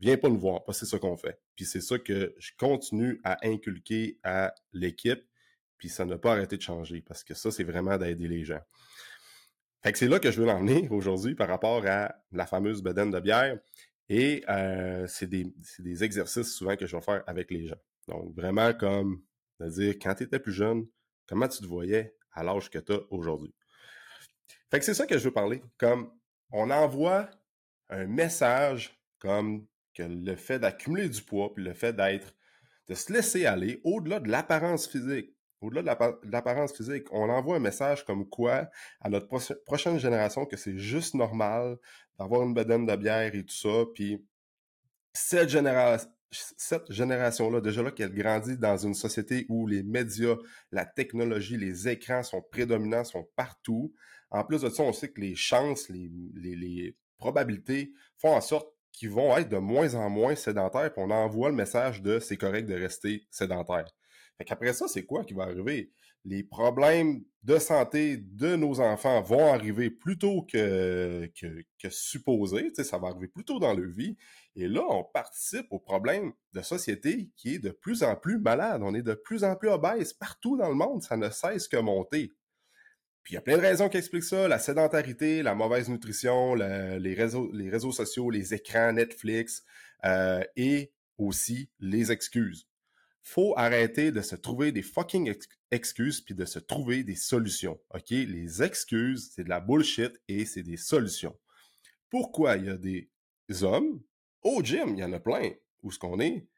viens 0.00 0.16
pas 0.16 0.28
nous 0.28 0.38
voir, 0.38 0.64
que 0.64 0.72
c'est 0.72 0.86
ça 0.86 0.98
qu'on 0.98 1.16
fait. 1.16 1.38
Puis 1.56 1.64
c'est 1.64 1.80
ça 1.80 1.98
que 1.98 2.34
je 2.38 2.50
continue 2.58 3.20
à 3.24 3.46
inculquer 3.46 4.18
à 4.22 4.54
l'équipe, 4.72 5.22
puis 5.78 5.88
ça 5.88 6.04
n'a 6.04 6.18
pas 6.18 6.32
arrêté 6.32 6.56
de 6.56 6.62
changer, 6.62 7.02
parce 7.02 7.24
que 7.24 7.34
ça, 7.34 7.50
c'est 7.50 7.64
vraiment 7.64 7.98
d'aider 7.98 8.28
les 8.28 8.44
gens. 8.44 8.60
Fait 9.82 9.92
que 9.92 9.98
c'est 9.98 10.08
là 10.08 10.20
que 10.20 10.30
je 10.30 10.40
veux 10.40 10.46
l'emmener 10.46 10.88
aujourd'hui 10.90 11.34
par 11.34 11.48
rapport 11.48 11.84
à 11.86 12.14
la 12.30 12.46
fameuse 12.46 12.82
bedaine 12.82 13.10
de 13.10 13.18
bière. 13.18 13.58
Et 14.08 14.44
euh, 14.48 15.06
c'est 15.08 15.26
des, 15.26 15.46
des, 15.78 16.04
exercices 16.04 16.54
souvent 16.54 16.76
que 16.76 16.86
je 16.86 16.94
vais 16.94 17.02
faire 17.02 17.24
avec 17.26 17.50
les 17.50 17.66
gens. 17.66 17.80
Donc, 18.08 18.34
vraiment 18.34 18.72
comme 18.74 19.22
de 19.58 19.68
dire, 19.68 19.94
quand 20.00 20.14
tu 20.14 20.24
étais 20.24 20.38
plus 20.38 20.52
jeune, 20.52 20.86
comment 21.26 21.48
tu 21.48 21.60
te 21.60 21.66
voyais 21.66 22.14
à 22.32 22.42
l'âge 22.44 22.70
que 22.70 22.78
tu 22.78 22.92
as 22.92 23.00
aujourd'hui? 23.10 23.54
Fait 24.70 24.78
que 24.78 24.84
c'est 24.84 24.94
ça 24.94 25.06
que 25.06 25.18
je 25.18 25.24
veux 25.24 25.32
parler. 25.32 25.62
Comme 25.78 26.12
on 26.50 26.70
envoie 26.70 27.28
un 27.88 28.06
message 28.06 28.98
comme 29.18 29.66
que 29.94 30.02
le 30.02 30.36
fait 30.36 30.58
d'accumuler 30.58 31.08
du 31.08 31.22
poids, 31.22 31.52
puis 31.54 31.64
le 31.64 31.74
fait 31.74 31.92
d'être, 31.92 32.34
de 32.88 32.94
se 32.94 33.12
laisser 33.12 33.46
aller 33.46 33.80
au-delà 33.84 34.20
de 34.20 34.28
l'apparence 34.28 34.86
physique, 34.88 35.34
au-delà 35.60 35.82
de 35.82 36.28
l'apparence 36.30 36.72
physique, 36.72 37.06
on 37.12 37.28
envoie 37.28 37.56
un 37.56 37.60
message 37.60 38.04
comme 38.04 38.28
quoi 38.28 38.68
à 39.00 39.08
notre 39.08 39.28
prochaine 39.64 39.98
génération 39.98 40.44
que 40.44 40.56
c'est 40.56 40.76
juste 40.76 41.14
normal 41.14 41.76
d'avoir 42.18 42.42
une 42.42 42.54
bedaine 42.54 42.86
de 42.86 42.96
bière 42.96 43.34
et 43.34 43.44
tout 43.44 43.54
ça, 43.54 43.84
puis 43.94 44.26
cette 45.12 45.48
génération 45.48 46.10
cette 46.32 46.90
génération-là, 46.90 47.60
déjà 47.60 47.82
là 47.82 47.90
qu'elle 47.90 48.14
grandit 48.14 48.56
dans 48.56 48.76
une 48.76 48.94
société 48.94 49.46
où 49.48 49.66
les 49.66 49.82
médias, 49.82 50.36
la 50.70 50.86
technologie, 50.86 51.56
les 51.56 51.88
écrans 51.88 52.22
sont 52.22 52.42
prédominants, 52.42 53.04
sont 53.04 53.28
partout. 53.36 53.94
En 54.30 54.44
plus 54.44 54.62
de 54.62 54.70
ça, 54.70 54.82
on 54.82 54.92
sait 54.92 55.10
que 55.10 55.20
les 55.20 55.34
chances, 55.34 55.88
les, 55.90 56.10
les 56.34 56.96
probabilités 57.18 57.92
font 58.16 58.34
en 58.34 58.40
sorte 58.40 58.71
qui 58.92 59.06
vont 59.06 59.36
être 59.36 59.48
de 59.48 59.58
moins 59.58 59.94
en 59.94 60.10
moins 60.10 60.34
sédentaires, 60.34 60.92
puis 60.92 61.02
on 61.02 61.10
envoie 61.10 61.48
le 61.48 61.56
message 61.56 62.02
de 62.02 62.18
c'est 62.18 62.36
correct 62.36 62.66
de 62.66 62.74
rester 62.74 63.26
sédentaire. 63.30 63.86
Fait 64.38 64.44
qu'après 64.44 64.72
ça, 64.72 64.88
c'est 64.88 65.04
quoi 65.04 65.24
qui 65.24 65.34
va 65.34 65.44
arriver? 65.44 65.92
Les 66.24 66.44
problèmes 66.44 67.24
de 67.42 67.58
santé 67.58 68.16
de 68.16 68.54
nos 68.54 68.80
enfants 68.80 69.20
vont 69.22 69.52
arriver 69.52 69.90
plus 69.90 70.18
tôt 70.18 70.42
que, 70.42 71.28
que, 71.38 71.64
que 71.82 71.90
ça 71.90 72.98
va 72.98 73.08
arriver 73.08 73.26
plus 73.26 73.44
tôt 73.44 73.58
dans 73.58 73.74
leur 73.74 73.90
vie. 73.90 74.16
Et 74.54 74.68
là, 74.68 74.82
on 74.88 75.02
participe 75.02 75.66
au 75.70 75.80
problème 75.80 76.32
de 76.52 76.62
société 76.62 77.30
qui 77.36 77.54
est 77.54 77.58
de 77.58 77.70
plus 77.70 78.04
en 78.04 78.14
plus 78.14 78.38
malade. 78.38 78.82
On 78.84 78.94
est 78.94 79.02
de 79.02 79.14
plus 79.14 79.42
en 79.42 79.56
plus 79.56 79.70
obèse 79.70 80.12
partout 80.12 80.56
dans 80.56 80.68
le 80.68 80.74
monde. 80.74 81.02
Ça 81.02 81.16
ne 81.16 81.28
cesse 81.30 81.66
que 81.66 81.78
monter. 81.78 82.30
Puis 83.22 83.32
il 83.32 83.34
y 83.34 83.38
a 83.38 83.42
plein 83.42 83.56
de 83.56 83.62
raisons 83.62 83.88
qui 83.88 83.98
expliquent 83.98 84.24
ça, 84.24 84.48
la 84.48 84.58
sédentarité, 84.58 85.42
la 85.42 85.54
mauvaise 85.54 85.88
nutrition, 85.88 86.54
les, 86.54 87.14
réseaux, 87.14 87.50
les 87.52 87.70
réseaux 87.70 87.92
sociaux, 87.92 88.30
les 88.30 88.52
écrans, 88.52 88.92
Netflix 88.92 89.62
euh, 90.04 90.42
et 90.56 90.92
aussi 91.18 91.70
les 91.78 92.10
excuses. 92.10 92.68
Faut 93.22 93.54
arrêter 93.56 94.10
de 94.10 94.20
se 94.20 94.34
trouver 94.34 94.72
des 94.72 94.82
fucking 94.82 95.32
excuses 95.70 96.20
puis 96.20 96.34
de 96.34 96.44
se 96.44 96.58
trouver 96.58 97.04
des 97.04 97.14
solutions. 97.14 97.80
OK? 97.94 98.10
Les 98.10 98.62
excuses, 98.62 99.30
c'est 99.32 99.44
de 99.44 99.48
la 99.48 99.60
bullshit 99.60 100.20
et 100.26 100.44
c'est 100.44 100.64
des 100.64 100.76
solutions. 100.76 101.38
Pourquoi 102.10 102.56
il 102.56 102.66
y 102.66 102.70
a 102.70 102.76
des 102.76 103.08
hommes? 103.62 104.02
Au 104.42 104.60
gym, 104.62 104.94
il 104.96 104.98
y 104.98 105.04
en 105.04 105.12
a 105.12 105.20
plein, 105.20 105.52
où 105.82 105.92
ce 105.92 106.00
qu'on 106.00 106.18
est, 106.18 106.48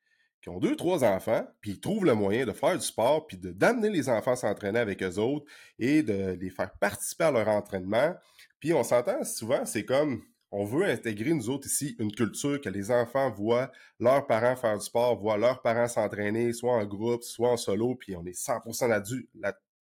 qui 0.45 0.51
ont 0.51 0.59
deux, 0.59 0.77
trois 0.77 1.05
enfants, 1.05 1.43
puis 1.63 1.71
ils 1.71 1.81
trouvent 1.81 2.05
le 2.05 2.13
moyen 2.13 2.45
de 2.45 2.53
faire 2.53 2.77
du 2.77 2.85
sport, 2.85 3.27
puis 3.27 3.39
d'amener 3.39 3.89
les 3.89 4.11
enfants 4.11 4.37
s'entraîner 4.37 4.79
avec 4.79 5.03
eux 5.03 5.17
autres 5.17 5.47
et 5.79 6.03
de 6.03 6.37
les 6.39 6.51
faire 6.51 6.71
participer 6.75 7.25
à 7.25 7.31
leur 7.31 7.49
entraînement. 7.49 8.15
Puis 8.61 8.75
on 8.75 8.85
s'entend 8.85 9.25
souvent, 9.25 9.65
c'est 9.65 9.87
comme 9.87 10.23
on 10.51 10.67
veut 10.67 10.85
intégrer, 10.85 11.33
nous 11.33 11.49
autres 11.49 11.67
ici, 11.67 11.97
une 11.99 12.13
culture 12.13 12.61
que 12.61 12.69
les 12.69 12.91
enfants 12.91 13.31
voient 13.31 13.73
leurs 13.99 14.27
parents 14.27 14.55
faire 14.55 14.77
du 14.77 14.85
sport, 14.85 15.17
voient 15.17 15.39
leurs 15.39 15.63
parents 15.63 15.89
s'entraîner, 15.89 16.53
soit 16.53 16.75
en 16.75 16.85
groupe, 16.85 17.23
soit 17.23 17.53
en 17.53 17.57
solo, 17.57 17.95
puis 17.95 18.15
on 18.15 18.27
est 18.27 18.39
100% 18.39 18.87
là-dessus, 18.87 19.27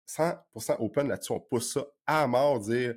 100% 0.07 0.77
open 0.79 1.09
là-dessus, 1.09 1.33
on 1.33 1.41
pousse 1.41 1.73
ça 1.73 1.85
à 2.07 2.25
mort, 2.25 2.61
dire 2.61 2.95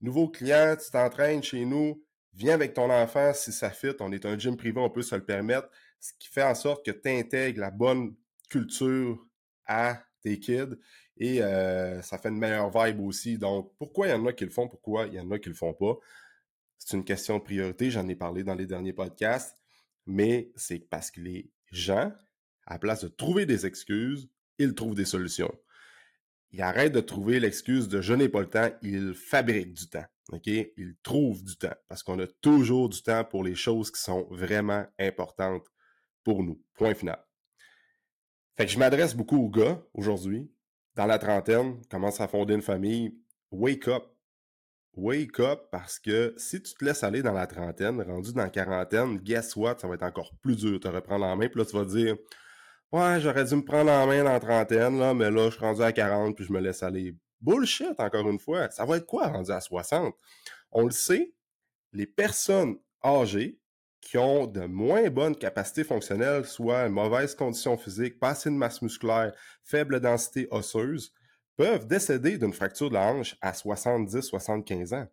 nouveau 0.00 0.28
client, 0.28 0.76
tu 0.80 0.88
t'entraînes 0.92 1.42
chez 1.42 1.64
nous, 1.64 2.00
viens 2.32 2.54
avec 2.54 2.74
ton 2.74 2.92
enfant 2.92 3.32
si 3.34 3.50
ça 3.50 3.70
fit, 3.70 3.96
on 3.98 4.12
est 4.12 4.24
un 4.24 4.38
gym 4.38 4.56
privé, 4.56 4.78
on 4.80 4.88
peut 4.88 5.02
se 5.02 5.16
le 5.16 5.24
permettre 5.24 5.68
ce 6.06 6.12
qui 6.18 6.28
fait 6.28 6.42
en 6.42 6.54
sorte 6.54 6.84
que 6.84 6.92
tu 6.92 7.08
intègres 7.08 7.60
la 7.60 7.70
bonne 7.70 8.14
culture 8.48 9.26
à 9.66 10.00
tes 10.22 10.38
kids 10.38 10.76
et 11.16 11.42
euh, 11.42 12.00
ça 12.02 12.18
fait 12.18 12.28
une 12.28 12.38
meilleure 12.38 12.70
vibe 12.70 13.00
aussi. 13.00 13.38
Donc, 13.38 13.72
pourquoi 13.78 14.06
il 14.06 14.10
y 14.10 14.12
en 14.14 14.26
a 14.26 14.32
qui 14.32 14.44
le 14.44 14.50
font, 14.50 14.68
pourquoi 14.68 15.06
il 15.06 15.14
y 15.14 15.20
en 15.20 15.30
a 15.30 15.38
qui 15.38 15.48
le 15.48 15.54
font 15.54 15.74
pas? 15.74 15.94
C'est 16.78 16.96
une 16.96 17.04
question 17.04 17.38
de 17.38 17.42
priorité, 17.42 17.90
j'en 17.90 18.06
ai 18.08 18.14
parlé 18.14 18.44
dans 18.44 18.54
les 18.54 18.66
derniers 18.66 18.92
podcasts, 18.92 19.56
mais 20.06 20.52
c'est 20.54 20.78
parce 20.78 21.10
que 21.10 21.20
les 21.20 21.50
gens, 21.72 22.12
à 22.66 22.74
la 22.74 22.78
place 22.78 23.02
de 23.02 23.08
trouver 23.08 23.46
des 23.46 23.66
excuses, 23.66 24.28
ils 24.58 24.74
trouvent 24.74 24.94
des 24.94 25.06
solutions. 25.06 25.52
Ils 26.52 26.62
arrêtent 26.62 26.92
de 26.92 27.00
trouver 27.00 27.40
l'excuse 27.40 27.88
de 27.88 28.00
je 28.00 28.14
n'ai 28.14 28.28
pas 28.28 28.40
le 28.40 28.48
temps, 28.48 28.70
ils 28.82 29.14
fabriquent 29.14 29.74
du 29.74 29.88
temps. 29.88 30.06
Ils 30.44 30.96
trouvent 31.02 31.42
du 31.42 31.56
temps 31.56 31.74
parce 31.88 32.02
qu'on 32.02 32.18
a 32.18 32.26
toujours 32.26 32.88
du 32.88 33.02
temps 33.02 33.24
pour 33.24 33.42
les 33.42 33.54
choses 33.54 33.90
qui 33.90 34.00
sont 34.00 34.26
vraiment 34.30 34.84
importantes 34.98 35.66
pour 36.26 36.42
nous. 36.42 36.60
Point 36.74 36.94
final. 36.94 37.24
Fait 38.56 38.66
que 38.66 38.72
je 38.72 38.80
m'adresse 38.80 39.14
beaucoup 39.14 39.36
aux 39.36 39.48
gars 39.48 39.80
aujourd'hui, 39.94 40.50
dans 40.96 41.06
la 41.06 41.20
trentaine, 41.20 41.80
commence 41.88 42.20
à 42.20 42.26
fonder 42.26 42.54
une 42.54 42.62
famille. 42.62 43.16
Wake 43.52 43.86
up. 43.86 44.02
Wake 44.94 45.38
up 45.38 45.68
parce 45.70 46.00
que 46.00 46.34
si 46.36 46.60
tu 46.60 46.74
te 46.74 46.84
laisses 46.84 47.04
aller 47.04 47.22
dans 47.22 47.32
la 47.32 47.46
trentaine, 47.46 48.02
rendu 48.02 48.32
dans 48.32 48.42
la 48.42 48.50
quarantaine, 48.50 49.18
guess 49.18 49.54
what? 49.54 49.78
Ça 49.78 49.86
va 49.86 49.94
être 49.94 50.02
encore 50.02 50.34
plus 50.42 50.56
dur 50.56 50.72
de 50.72 50.78
te 50.78 50.88
reprendre 50.88 51.24
en 51.26 51.36
main. 51.36 51.48
Puis 51.48 51.60
là, 51.60 51.64
tu 51.64 51.76
vas 51.76 51.84
dire 51.84 52.16
Ouais, 52.90 53.20
j'aurais 53.20 53.44
dû 53.44 53.54
me 53.54 53.64
prendre 53.64 53.92
en 53.92 54.08
main 54.08 54.24
dans 54.24 54.32
la 54.32 54.40
trentaine, 54.40 54.98
là, 54.98 55.14
mais 55.14 55.30
là, 55.30 55.44
je 55.44 55.56
suis 55.56 55.64
rendu 55.64 55.82
à 55.82 55.92
40 55.92 56.34
puis 56.34 56.44
je 56.44 56.52
me 56.52 56.58
laisse 56.58 56.82
aller. 56.82 57.14
Bullshit, 57.40 58.00
encore 58.00 58.28
une 58.28 58.40
fois. 58.40 58.68
Ça 58.70 58.84
va 58.84 58.96
être 58.96 59.06
quoi 59.06 59.28
rendu 59.28 59.52
à 59.52 59.60
60? 59.60 60.12
On 60.72 60.86
le 60.86 60.90
sait, 60.90 61.34
les 61.92 62.06
personnes 62.06 62.78
âgées 63.04 63.60
qui 64.00 64.18
ont 64.18 64.46
de 64.46 64.60
moins 64.60 65.08
bonnes 65.10 65.36
capacités 65.36 65.84
fonctionnelles, 65.84 66.44
soit 66.44 66.88
mauvaise 66.88 67.34
condition 67.34 67.76
physique, 67.76 68.18
pas 68.18 68.30
assez 68.30 68.50
de 68.50 68.54
masse 68.54 68.82
musculaire, 68.82 69.32
faible 69.64 70.00
densité 70.00 70.46
osseuse, 70.50 71.12
peuvent 71.56 71.86
décéder 71.86 72.38
d'une 72.38 72.52
fracture 72.52 72.88
de 72.88 72.94
la 72.94 73.12
hanche 73.12 73.36
à 73.40 73.52
70-75 73.52 74.94
ans. 74.94 75.06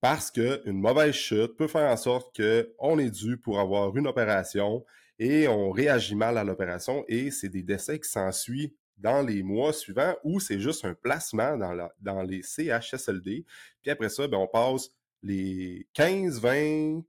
Parce 0.00 0.30
qu'une 0.30 0.80
mauvaise 0.80 1.14
chute 1.14 1.56
peut 1.56 1.68
faire 1.68 1.90
en 1.90 1.96
sorte 1.96 2.36
qu'on 2.36 2.98
est 2.98 3.10
dû 3.10 3.36
pour 3.36 3.60
avoir 3.60 3.96
une 3.96 4.08
opération 4.08 4.84
et 5.18 5.46
on 5.46 5.70
réagit 5.70 6.16
mal 6.16 6.36
à 6.38 6.44
l'opération 6.44 7.04
et 7.06 7.30
c'est 7.30 7.48
des 7.48 7.62
décès 7.62 8.00
qui 8.00 8.08
s'ensuivent 8.08 8.72
dans 8.96 9.22
les 9.22 9.42
mois 9.42 9.72
suivants 9.72 10.16
ou 10.24 10.40
c'est 10.40 10.58
juste 10.58 10.84
un 10.84 10.94
placement 10.94 11.56
dans, 12.00 12.22
les 12.22 12.42
CHSLD. 12.42 13.44
Puis 13.82 13.90
après 13.90 14.08
ça, 14.08 14.26
ben, 14.26 14.38
on 14.38 14.48
passe 14.48 14.90
les 15.22 15.86
15, 15.94 16.40
20, 16.40 17.02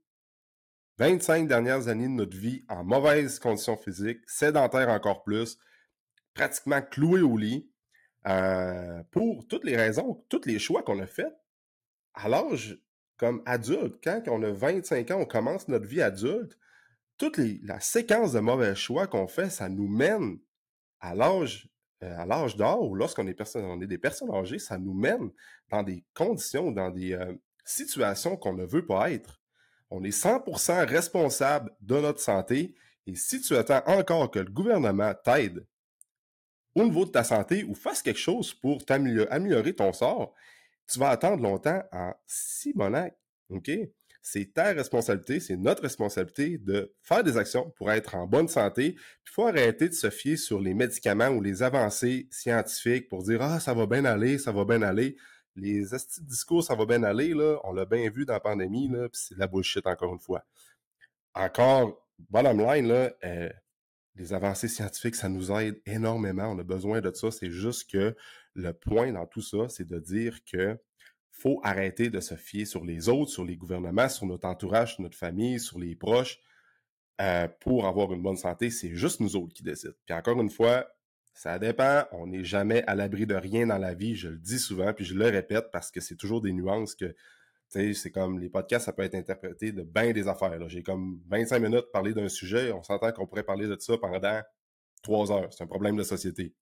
25 0.98 1.48
dernières 1.48 1.88
années 1.88 2.08
de 2.08 2.12
notre 2.12 2.36
vie 2.36 2.64
en 2.68 2.84
mauvaise 2.84 3.38
condition 3.38 3.76
physique, 3.76 4.20
sédentaire 4.26 4.88
encore 4.88 5.24
plus, 5.24 5.58
pratiquement 6.34 6.82
cloué 6.82 7.20
au 7.20 7.36
lit, 7.36 7.68
euh, 8.26 9.02
pour 9.10 9.46
toutes 9.48 9.64
les 9.64 9.76
raisons, 9.76 10.24
tous 10.28 10.46
les 10.46 10.58
choix 10.58 10.82
qu'on 10.82 11.00
a 11.00 11.06
faits 11.06 11.34
à 12.14 12.28
l'âge 12.28 12.78
comme 13.16 13.42
adulte. 13.44 13.98
Quand 14.02 14.22
on 14.28 14.42
a 14.42 14.50
25 14.50 15.10
ans, 15.10 15.20
on 15.20 15.26
commence 15.26 15.68
notre 15.68 15.86
vie 15.86 16.02
adulte, 16.02 16.56
toute 17.18 17.38
la 17.62 17.80
séquence 17.80 18.32
de 18.32 18.40
mauvais 18.40 18.74
choix 18.74 19.06
qu'on 19.06 19.28
fait, 19.28 19.50
ça 19.50 19.68
nous 19.68 19.88
mène 19.88 20.38
à 21.00 21.14
l'âge 21.14 21.68
euh, 22.04 22.18
à 22.18 22.26
l'âge 22.26 22.56
d'or, 22.56 22.82
ou 22.82 22.94
lorsqu'on 22.94 23.26
est, 23.26 23.40
est 23.40 23.86
des 23.86 23.98
personnes 23.98 24.34
âgées, 24.34 24.58
ça 24.58 24.78
nous 24.78 24.94
mène 24.94 25.30
dans 25.70 25.82
des 25.82 26.04
conditions, 26.12 26.70
dans 26.72 26.90
des 26.90 27.12
euh, 27.12 27.34
situations 27.64 28.36
qu'on 28.36 28.52
ne 28.52 28.64
veut 28.64 28.84
pas 28.84 29.10
être. 29.12 29.40
On 29.96 30.02
est 30.02 30.10
100% 30.10 30.88
responsable 30.88 31.70
de 31.80 31.94
notre 32.00 32.18
santé 32.18 32.74
et 33.06 33.14
si 33.14 33.40
tu 33.40 33.54
attends 33.54 33.84
encore 33.86 34.28
que 34.28 34.40
le 34.40 34.50
gouvernement 34.50 35.14
t'aide 35.22 35.64
au 36.74 36.82
niveau 36.82 37.04
de 37.04 37.12
ta 37.12 37.22
santé 37.22 37.62
ou 37.62 37.76
fasse 37.76 38.02
quelque 38.02 38.18
chose 38.18 38.52
pour 38.54 38.84
t'améliorer 38.84 39.72
ton 39.72 39.92
sort, 39.92 40.34
tu 40.90 40.98
vas 40.98 41.10
attendre 41.10 41.40
longtemps 41.40 41.80
en 41.92 42.12
Simonac. 42.26 43.16
OK? 43.50 43.70
C'est 44.20 44.52
ta 44.52 44.72
responsabilité, 44.72 45.38
c'est 45.38 45.56
notre 45.56 45.82
responsabilité 45.82 46.58
de 46.58 46.92
faire 47.00 47.22
des 47.22 47.36
actions 47.36 47.70
pour 47.76 47.92
être 47.92 48.16
en 48.16 48.26
bonne 48.26 48.48
santé. 48.48 48.96
Il 48.96 49.30
faut 49.30 49.46
arrêter 49.46 49.88
de 49.88 49.94
se 49.94 50.10
fier 50.10 50.36
sur 50.36 50.60
les 50.60 50.74
médicaments 50.74 51.28
ou 51.28 51.40
les 51.40 51.62
avancées 51.62 52.26
scientifiques 52.32 53.08
pour 53.08 53.22
dire 53.22 53.42
Ah, 53.42 53.60
ça 53.60 53.74
va 53.74 53.86
bien 53.86 54.04
aller, 54.06 54.38
ça 54.38 54.50
va 54.50 54.64
bien 54.64 54.82
aller 54.82 55.16
les 55.56 55.84
discours, 56.20 56.64
ça 56.64 56.74
va 56.74 56.86
bien 56.86 57.02
aller, 57.02 57.34
là, 57.34 57.58
on 57.64 57.72
l'a 57.72 57.84
bien 57.84 58.08
vu 58.10 58.24
dans 58.24 58.32
la 58.32 58.40
pandémie, 58.40 58.88
là, 58.88 59.08
puis 59.08 59.20
c'est 59.22 59.34
de 59.34 59.40
la 59.40 59.46
bullshit 59.46 59.86
encore 59.86 60.12
une 60.12 60.20
fois. 60.20 60.44
Encore, 61.34 62.06
bottom 62.30 62.58
line, 62.58 62.88
là, 62.88 63.12
euh, 63.24 63.50
les 64.16 64.32
avancées 64.32 64.68
scientifiques, 64.68 65.16
ça 65.16 65.28
nous 65.28 65.50
aide 65.52 65.80
énormément. 65.86 66.46
On 66.50 66.58
a 66.58 66.62
besoin 66.62 67.00
de 67.00 67.12
ça. 67.12 67.30
C'est 67.30 67.50
juste 67.50 67.90
que 67.90 68.14
le 68.54 68.72
point 68.72 69.12
dans 69.12 69.26
tout 69.26 69.42
ça, 69.42 69.68
c'est 69.68 69.86
de 69.86 69.98
dire 69.98 70.44
que 70.44 70.78
faut 71.30 71.60
arrêter 71.64 72.10
de 72.10 72.20
se 72.20 72.36
fier 72.36 72.64
sur 72.64 72.84
les 72.84 73.08
autres, 73.08 73.30
sur 73.30 73.44
les 73.44 73.56
gouvernements, 73.56 74.08
sur 74.08 74.26
notre 74.26 74.46
entourage, 74.46 74.94
sur 74.94 75.02
notre 75.02 75.18
famille, 75.18 75.58
sur 75.58 75.80
les 75.80 75.96
proches. 75.96 76.38
Euh, 77.20 77.48
pour 77.60 77.86
avoir 77.86 78.12
une 78.12 78.22
bonne 78.22 78.36
santé, 78.36 78.70
c'est 78.70 78.94
juste 78.94 79.20
nous 79.20 79.36
autres 79.36 79.52
qui 79.52 79.62
décident. 79.62 79.94
Puis 80.06 80.14
encore 80.14 80.40
une 80.40 80.50
fois, 80.50 80.86
ça 81.34 81.58
dépend. 81.58 82.04
On 82.12 82.28
n'est 82.28 82.44
jamais 82.44 82.84
à 82.86 82.94
l'abri 82.94 83.26
de 83.26 83.34
rien 83.34 83.66
dans 83.66 83.78
la 83.78 83.92
vie. 83.92 84.14
Je 84.14 84.28
le 84.28 84.38
dis 84.38 84.58
souvent, 84.60 84.94
puis 84.94 85.04
je 85.04 85.14
le 85.14 85.26
répète 85.26 85.70
parce 85.72 85.90
que 85.90 86.00
c'est 86.00 86.14
toujours 86.14 86.40
des 86.40 86.52
nuances 86.52 86.94
que, 86.94 87.06
tu 87.06 87.14
sais, 87.68 87.92
c'est 87.92 88.12
comme 88.12 88.38
les 88.38 88.48
podcasts, 88.48 88.86
ça 88.86 88.92
peut 88.92 89.02
être 89.02 89.16
interprété 89.16 89.72
de 89.72 89.82
bien 89.82 90.12
des 90.12 90.28
affaires. 90.28 90.68
J'ai 90.68 90.84
comme 90.84 91.20
25 91.26 91.58
minutes 91.58 91.90
parler 91.92 92.14
d'un 92.14 92.28
sujet. 92.28 92.70
On 92.72 92.84
s'entend 92.84 93.12
qu'on 93.12 93.26
pourrait 93.26 93.42
parler 93.42 93.66
de 93.66 93.76
ça 93.78 93.98
pendant 93.98 94.40
trois 95.02 95.32
heures. 95.32 95.52
C'est 95.52 95.64
un 95.64 95.66
problème 95.66 95.96
de 95.96 96.04
société. 96.04 96.54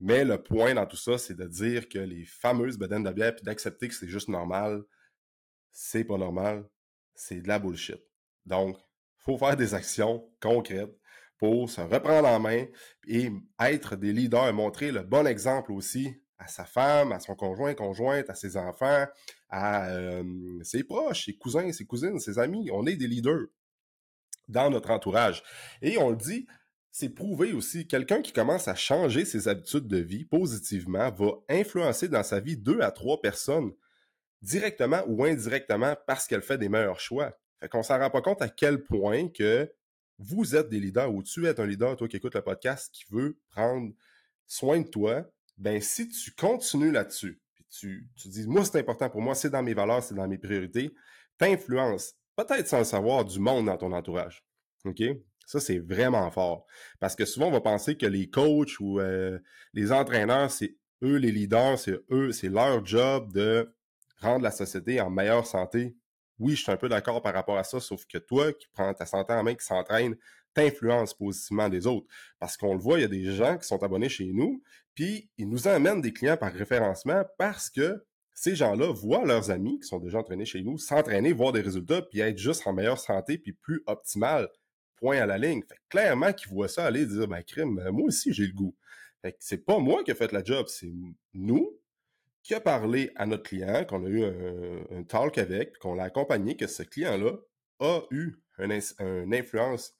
Mais 0.00 0.24
le 0.24 0.42
point 0.42 0.74
dans 0.74 0.86
tout 0.86 0.96
ça, 0.96 1.16
c'est 1.16 1.34
de 1.34 1.46
dire 1.46 1.88
que 1.88 1.98
les 1.98 2.26
fameuses 2.26 2.76
bedaines 2.76 3.04
de 3.04 3.10
bière, 3.10 3.34
puis 3.34 3.44
d'accepter 3.44 3.88
que 3.88 3.94
c'est 3.94 4.08
juste 4.08 4.28
normal, 4.28 4.82
c'est 5.70 6.04
pas 6.04 6.18
normal, 6.18 6.68
c'est 7.14 7.40
de 7.40 7.48
la 7.48 7.58
bullshit. 7.58 8.00
Donc, 8.44 8.76
faut 9.18 9.38
faire 9.38 9.56
des 9.56 9.74
actions 9.74 10.28
concrètes 10.40 10.94
se 11.66 11.80
reprendre 11.80 12.28
en 12.28 12.38
main 12.38 12.66
et 13.08 13.30
être 13.60 13.96
des 13.96 14.12
leaders, 14.12 14.52
montrer 14.52 14.92
le 14.92 15.02
bon 15.02 15.26
exemple 15.26 15.72
aussi 15.72 16.14
à 16.38 16.46
sa 16.46 16.64
femme, 16.64 17.12
à 17.12 17.20
son 17.20 17.34
conjoint, 17.34 17.74
conjointe, 17.74 18.30
à 18.30 18.34
ses 18.34 18.56
enfants, 18.56 19.06
à 19.48 19.90
euh, 19.90 20.24
ses 20.62 20.84
proches, 20.84 21.26
ses 21.26 21.36
cousins, 21.36 21.72
ses 21.72 21.84
cousines, 21.84 22.18
ses 22.18 22.38
amis. 22.38 22.70
On 22.72 22.86
est 22.86 22.96
des 22.96 23.06
leaders 23.06 23.46
dans 24.48 24.70
notre 24.70 24.90
entourage. 24.90 25.42
Et 25.82 25.98
on 25.98 26.10
le 26.10 26.16
dit, 26.16 26.46
c'est 26.90 27.08
prouvé 27.08 27.52
aussi, 27.52 27.86
quelqu'un 27.86 28.22
qui 28.22 28.32
commence 28.32 28.68
à 28.68 28.74
changer 28.74 29.24
ses 29.24 29.48
habitudes 29.48 29.88
de 29.88 29.98
vie 29.98 30.24
positivement 30.24 31.10
va 31.10 31.32
influencer 31.48 32.08
dans 32.08 32.22
sa 32.22 32.38
vie 32.38 32.56
deux 32.56 32.80
à 32.80 32.90
trois 32.90 33.20
personnes 33.20 33.72
directement 34.42 35.02
ou 35.06 35.24
indirectement 35.24 35.96
parce 36.06 36.26
qu'elle 36.26 36.42
fait 36.42 36.58
des 36.58 36.68
meilleurs 36.68 37.00
choix. 37.00 37.36
Fait 37.60 37.68
qu'on 37.68 37.82
s'en 37.82 37.98
rend 37.98 38.10
pas 38.10 38.22
compte 38.22 38.42
à 38.42 38.48
quel 38.48 38.84
point 38.84 39.28
que 39.28 39.70
vous 40.22 40.54
êtes 40.54 40.68
des 40.68 40.80
leaders 40.80 41.12
ou 41.12 41.22
tu 41.22 41.46
es 41.46 41.60
un 41.60 41.66
leader, 41.66 41.96
toi 41.96 42.08
qui 42.08 42.16
écoutes 42.16 42.34
le 42.34 42.42
podcast, 42.42 42.90
qui 42.92 43.04
veut 43.10 43.38
prendre 43.50 43.92
soin 44.46 44.80
de 44.80 44.86
toi, 44.86 45.24
ben 45.58 45.80
si 45.80 46.08
tu 46.08 46.32
continues 46.32 46.92
là-dessus, 46.92 47.40
puis 47.54 47.64
tu, 48.16 48.28
dis, 48.28 48.46
moi 48.46 48.64
c'est 48.64 48.78
important 48.78 49.08
pour 49.10 49.22
moi, 49.22 49.34
c'est 49.34 49.50
dans 49.50 49.62
mes 49.62 49.74
valeurs, 49.74 50.02
c'est 50.02 50.14
dans 50.14 50.28
mes 50.28 50.38
priorités, 50.38 50.92
t'influences, 51.38 52.14
peut-être 52.36 52.68
sans 52.68 52.78
le 52.78 52.84
savoir, 52.84 53.24
du 53.24 53.38
monde 53.38 53.66
dans 53.66 53.76
ton 53.76 53.92
entourage. 53.92 54.44
OK? 54.84 55.02
Ça, 55.46 55.60
c'est 55.60 55.78
vraiment 55.78 56.30
fort. 56.30 56.66
Parce 57.00 57.16
que 57.16 57.24
souvent, 57.24 57.48
on 57.48 57.52
va 57.52 57.60
penser 57.60 57.96
que 57.96 58.06
les 58.06 58.30
coachs 58.30 58.78
ou 58.80 59.00
euh, 59.00 59.38
les 59.74 59.92
entraîneurs, 59.92 60.50
c'est 60.50 60.76
eux 61.02 61.16
les 61.16 61.32
leaders, 61.32 61.78
c'est 61.78 62.00
eux, 62.10 62.32
c'est 62.32 62.48
leur 62.48 62.84
job 62.86 63.32
de 63.32 63.74
rendre 64.20 64.44
la 64.44 64.50
société 64.50 65.00
en 65.00 65.10
meilleure 65.10 65.46
santé 65.46 65.96
oui, 66.38 66.56
je 66.56 66.62
suis 66.62 66.72
un 66.72 66.76
peu 66.76 66.88
d'accord 66.88 67.22
par 67.22 67.34
rapport 67.34 67.56
à 67.58 67.64
ça, 67.64 67.80
sauf 67.80 68.04
que 68.06 68.18
toi, 68.18 68.52
qui 68.52 68.66
prends 68.72 68.92
ta 68.94 69.06
santé 69.06 69.32
en 69.32 69.42
main, 69.42 69.54
qui 69.54 69.64
s'entraîne, 69.64 70.16
t'influences 70.54 71.14
positivement 71.14 71.68
des 71.68 71.86
autres. 71.86 72.06
Parce 72.38 72.56
qu'on 72.56 72.74
le 72.74 72.80
voit, 72.80 72.98
il 72.98 73.02
y 73.02 73.04
a 73.04 73.08
des 73.08 73.32
gens 73.32 73.58
qui 73.58 73.66
sont 73.66 73.82
abonnés 73.82 74.08
chez 74.08 74.32
nous, 74.32 74.62
puis 74.94 75.30
ils 75.38 75.48
nous 75.48 75.68
emmènent 75.68 76.00
des 76.00 76.12
clients 76.12 76.36
par 76.36 76.52
référencement 76.52 77.24
parce 77.38 77.70
que 77.70 78.04
ces 78.34 78.54
gens-là 78.56 78.92
voient 78.92 79.24
leurs 79.24 79.50
amis 79.50 79.78
qui 79.80 79.86
sont 79.86 79.98
déjà 79.98 80.18
entraînés 80.18 80.44
chez 80.44 80.62
nous 80.62 80.78
s'entraîner, 80.78 81.32
voir 81.32 81.52
des 81.52 81.60
résultats, 81.60 82.02
puis 82.02 82.20
être 82.20 82.38
juste 82.38 82.66
en 82.66 82.72
meilleure 82.72 82.98
santé, 82.98 83.38
puis 83.38 83.52
plus 83.52 83.82
optimal. 83.86 84.48
point 84.96 85.18
à 85.18 85.26
la 85.26 85.38
ligne. 85.38 85.62
Fait 85.68 85.78
clairement 85.88 86.32
qu'ils 86.32 86.50
voient 86.50 86.68
ça 86.68 86.86
aller 86.86 87.06
dire, 87.06 87.26
ben, 87.28 87.42
crime, 87.42 87.80
moi 87.90 88.06
aussi, 88.06 88.32
j'ai 88.32 88.46
le 88.46 88.52
goût. 88.52 88.74
Fait 89.20 89.32
que 89.32 89.38
c'est 89.40 89.64
pas 89.64 89.78
moi 89.78 90.02
qui 90.04 90.10
ai 90.12 90.14
fait 90.14 90.32
la 90.32 90.44
job, 90.44 90.66
c'est 90.68 90.92
nous 91.34 91.78
qui 92.42 92.54
a 92.54 92.60
parlé 92.60 93.12
à 93.16 93.26
notre 93.26 93.44
client, 93.44 93.84
qu'on 93.84 94.04
a 94.04 94.08
eu 94.08 94.24
un, 94.24 95.02
talk 95.04 95.38
avec, 95.38 95.78
qu'on 95.78 95.94
l'a 95.94 96.04
accompagné, 96.04 96.56
que 96.56 96.66
ce 96.66 96.82
client-là 96.82 97.36
a 97.80 98.00
eu 98.10 98.36
une 98.58 99.34
influence, 99.34 99.94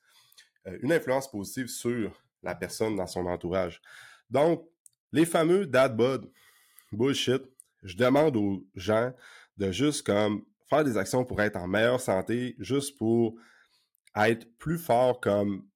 euh, 0.67 0.79
une 0.83 0.93
influence 0.93 1.31
positive 1.31 1.69
sur 1.69 2.13
la 2.43 2.55
personne 2.55 2.97
dans 2.97 3.07
son 3.07 3.27
entourage. 3.27 3.81
Donc, 4.31 4.69
les 5.13 5.27
fameux 5.27 5.67
dad 5.67 5.97
bod 5.97 6.31
bullshit, 6.91 7.43
je 7.83 7.97
demande 7.97 8.37
aux 8.37 8.67
gens 8.75 9.13
de 9.57 9.71
juste 9.71 10.05
comme 10.05 10.45
faire 10.69 10.85
des 10.85 10.97
actions 10.97 11.25
pour 11.25 11.41
être 11.41 11.57
en 11.57 11.69
meilleure 11.69 12.01
santé, 12.01 12.57
juste 12.59 12.97
pour 12.99 13.37
être 14.17 14.47
plus 14.59 14.79
fort 14.79 15.21
comme 15.21 15.69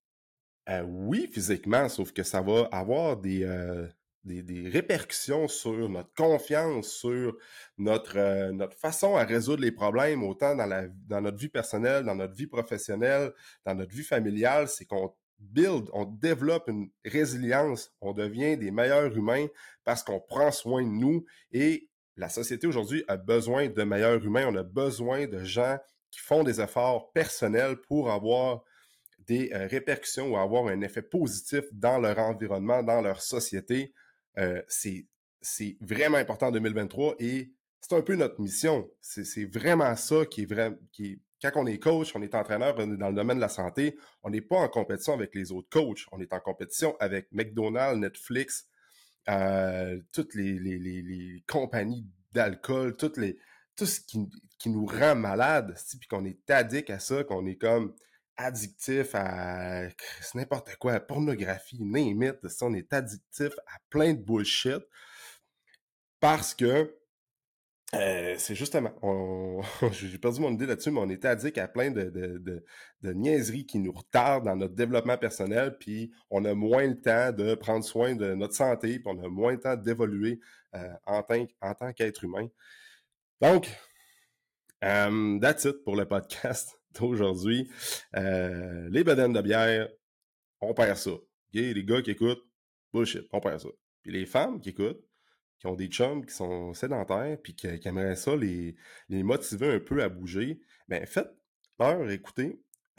euh, 0.69 0.83
oui, 0.83 1.29
physiquement, 1.33 1.89
sauf 1.89 2.13
que 2.13 2.25
ça 2.25 2.43
va 2.43 2.69
avoir 2.73 3.17
des, 3.17 3.45
euh, 3.45 3.87
des, 4.27 4.69
répercussions 4.69 5.49
sur 5.49 5.89
notre 5.89 6.13
confiance, 6.15 6.89
sur 6.89 7.37
notre, 7.79 8.19
euh, 8.19 8.53
notre 8.53 8.77
façon 8.77 9.17
à 9.17 9.25
résoudre 9.25 9.63
les 9.63 9.73
problèmes, 9.73 10.23
autant 10.23 10.55
dans, 10.55 10.67
la, 10.67 10.89
dans 10.89 11.21
notre 11.21 11.39
vie 11.39 11.49
personnelle, 11.49 12.05
dans 12.05 12.15
notre 12.15 12.35
vie 12.35 12.47
professionnelle, 12.47 13.33
dans 13.65 13.75
notre 13.75 13.95
vie 13.95 14.03
familiale. 14.03 14.69
C'est 14.69 14.85
qu'on 14.85 15.15
build, 15.39 15.89
on 15.93 16.05
développe 16.05 16.69
une 16.69 16.91
résilience, 17.05 17.95
on 18.01 18.13
devient 18.13 18.57
des 18.57 18.71
meilleurs 18.71 19.17
humains 19.17 19.47
parce 19.85 20.03
qu'on 20.03 20.21
prend 20.21 20.51
soin 20.51 20.83
de 20.83 20.89
nous 20.89 21.25
et 21.53 21.89
la 22.17 22.29
société 22.29 22.67
aujourd'hui 22.67 23.05
a 23.09 23.17
besoin 23.17 23.69
de 23.69 23.83
meilleurs 23.83 24.25
humains, 24.25 24.47
on 24.49 24.57
a 24.57 24.63
besoin 24.63 25.27
de 25.27 25.45
gens 25.45 25.79
qui 26.11 26.21
font 26.21 26.43
des 26.43 26.61
efforts 26.61 27.13
personnels 27.13 27.77
pour 27.77 28.11
avoir 28.11 28.63
des 29.27 29.51
euh, 29.53 29.67
répercussions 29.67 30.33
ou 30.33 30.37
avoir 30.37 30.67
un 30.69 30.81
effet 30.81 31.03
positif 31.03 31.65
dans 31.73 31.99
leur 31.99 32.19
environnement, 32.19 32.83
dans 32.83 33.03
leur 33.03 33.21
société. 33.21 33.93
Euh, 34.39 34.63
c'est 34.69 35.07
vraiment 35.81 36.19
important 36.19 36.49
en 36.49 36.53
2023 36.53 37.17
et 37.19 37.53
c'est 37.81 37.95
un 37.95 38.03
peu 38.03 38.17
notre 38.17 38.41
mission. 38.41 38.91
C'est 39.01 39.45
vraiment 39.45 39.95
ça 39.97 40.27
qui 40.27 40.43
est 40.43 40.47
vrai, 40.47 40.77
qui 40.93 41.21
quand 41.43 41.53
on 41.57 41.67
est 41.67 41.79
coach, 41.79 42.13
on 42.15 42.23
est 42.23 42.35
entraîneur 42.35 42.75
dans 42.75 43.09
le 43.09 43.15
domaine 43.15 43.37
de 43.37 43.43
la 43.43 43.49
santé, 43.49 43.97
on 44.23 44.31
n'est 44.31 44.41
pas 44.41 44.57
en 44.57 44.69
compétition 44.69 45.13
avec 45.13 45.35
les 45.35 45.53
autres 45.53 45.69
coachs, 45.71 46.07
on 46.13 46.21
est 46.21 46.33
en 46.33 46.41
compétition 46.41 46.97
avec 46.99 47.29
McDonald's, 47.31 48.01
Netflix, 48.01 48.67
euh, 49.29 50.01
toutes 50.13 50.35
les, 50.35 50.59
les, 50.59 51.45
compagnies 51.47 52.07
d'alcool, 52.33 52.97
toutes 52.97 53.19
les, 53.19 53.39
tout 53.77 53.87
ce 53.87 54.01
qui, 54.01 54.29
qui 54.59 54.71
nous 54.71 54.87
rend 54.87 55.15
malade, 55.15 55.77
puis 55.99 56.09
qu'on 56.09 56.25
est 56.25 56.51
addict 56.51 56.91
à 56.91 56.99
ça, 56.99 57.25
qu'on 57.25 57.47
est 57.47 57.57
comme 57.57 57.95
addictif 58.37 59.15
à 59.15 59.89
n'importe 60.35 60.77
quoi, 60.77 60.93
à 60.95 61.01
pornographie, 61.01 61.83
name 61.83 62.35
on 62.63 62.75
est 62.75 62.93
addictif 62.93 63.53
à 63.67 63.79
plein 63.91 64.15
de 64.15 64.23
bullshit 64.23 64.83
parce 66.21 66.55
que 66.55 66.95
euh, 67.95 68.35
c'est 68.37 68.57
justement, 68.57 68.93
j'ai 69.93 70.19
perdu 70.19 70.41
mon 70.41 70.53
idée 70.53 70.67
là-dessus, 70.67 70.91
mais 70.91 71.01
on 71.01 71.09
est 71.09 71.25
addict 71.25 71.57
à 71.57 71.69
plein 71.69 71.91
de, 71.91 72.11
de, 72.11 72.65
de, 73.03 73.13
niaiseries 73.13 73.65
qui 73.65 73.79
nous 73.79 73.93
retardent 73.93 74.45
dans 74.45 74.57
notre 74.57 74.75
développement 74.75 75.17
personnel, 75.17 75.77
puis 75.79 76.11
on 76.29 76.45
a 76.45 76.55
moins 76.55 76.87
le 76.87 77.01
temps 77.01 77.31
de 77.31 77.55
prendre 77.55 77.85
soin 77.85 78.17
de 78.17 78.35
notre 78.35 78.55
santé, 78.55 78.99
puis 78.99 79.05
on 79.07 79.23
a 79.23 79.29
moins 79.29 79.53
le 79.53 79.61
temps 79.61 79.77
d'évoluer 79.77 80.41
euh, 80.75 80.93
en, 81.07 81.23
tant, 81.23 81.93
qu'être 81.93 82.25
humain. 82.25 82.49
Donc, 83.41 83.69
um, 84.83 85.39
that's 85.41 85.65
it 85.65 85.85
pour 85.85 85.95
le 85.95 86.07
podcast 86.07 86.77
d'aujourd'hui. 87.01 87.69
Euh, 88.17 88.89
les 88.91 89.05
bedaines 89.05 89.33
de 89.33 89.41
bière, 89.41 89.89
on 90.61 90.75
perd 90.75 90.97
ça. 90.97 91.13
Les 91.53 91.85
gars 91.85 92.03
qui 92.03 92.11
écoutent, 92.11 92.45
bullshit, 92.93 93.27
on 93.33 93.41
perd 93.41 93.61
ça. 93.61 93.69
Puis 94.03 94.13
les 94.13 94.27
femmes 94.27 94.61
qui 94.61 94.71
écoutent, 94.71 95.05
qui 95.59 95.67
ont 95.67 95.75
des 95.75 95.89
chums 95.89 96.25
qui 96.27 96.35
sont 96.35 96.75
sédentaires, 96.75 97.39
puis 97.43 97.55
qui, 97.55 97.67
aimeraient 97.67 98.17
ça 98.17 98.37
les, 98.37 98.77
les 99.09 99.23
motiver 99.23 99.73
un 99.73 99.81
peu 99.81 100.03
à 100.03 100.09
bouger, 100.09 100.61
ben 100.89 101.05
faites-leur 101.07 102.11
écouter 102.11 102.61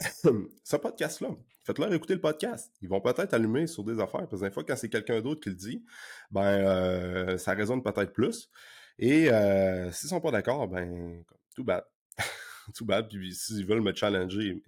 ce 0.64 0.76
podcast-là. 0.76 1.30
Faites-leur 1.64 1.92
écouter 1.92 2.14
le 2.14 2.20
podcast. 2.20 2.72
Ils 2.80 2.88
vont 2.88 3.00
peut-être 3.00 3.34
allumer 3.34 3.66
sur 3.66 3.84
des 3.84 4.00
affaires, 4.00 4.26
parce 4.26 4.40
que 4.40 4.46
des 4.46 4.52
fois, 4.52 4.64
quand 4.64 4.76
c'est 4.76 4.88
quelqu'un 4.88 5.20
d'autre 5.20 5.40
qui 5.40 5.50
le 5.50 5.54
dit, 5.54 5.84
ben 6.30 6.42
euh, 6.42 7.38
ça 7.38 7.52
résonne 7.52 7.82
peut-être 7.82 8.12
plus. 8.12 8.50
Et 8.98 9.30
euh, 9.30 9.90
s'ils 9.92 10.08
sont 10.08 10.20
pas 10.20 10.30
d'accord, 10.30 10.66
ben 10.66 11.22
tout 11.54 11.64
bad. 11.64 11.84
tout 12.74 12.84
bad. 12.84 13.08
Puis 13.08 13.34
s'ils 13.34 13.66
veulent 13.66 13.82
me 13.82 13.94
challenger, 13.94 14.62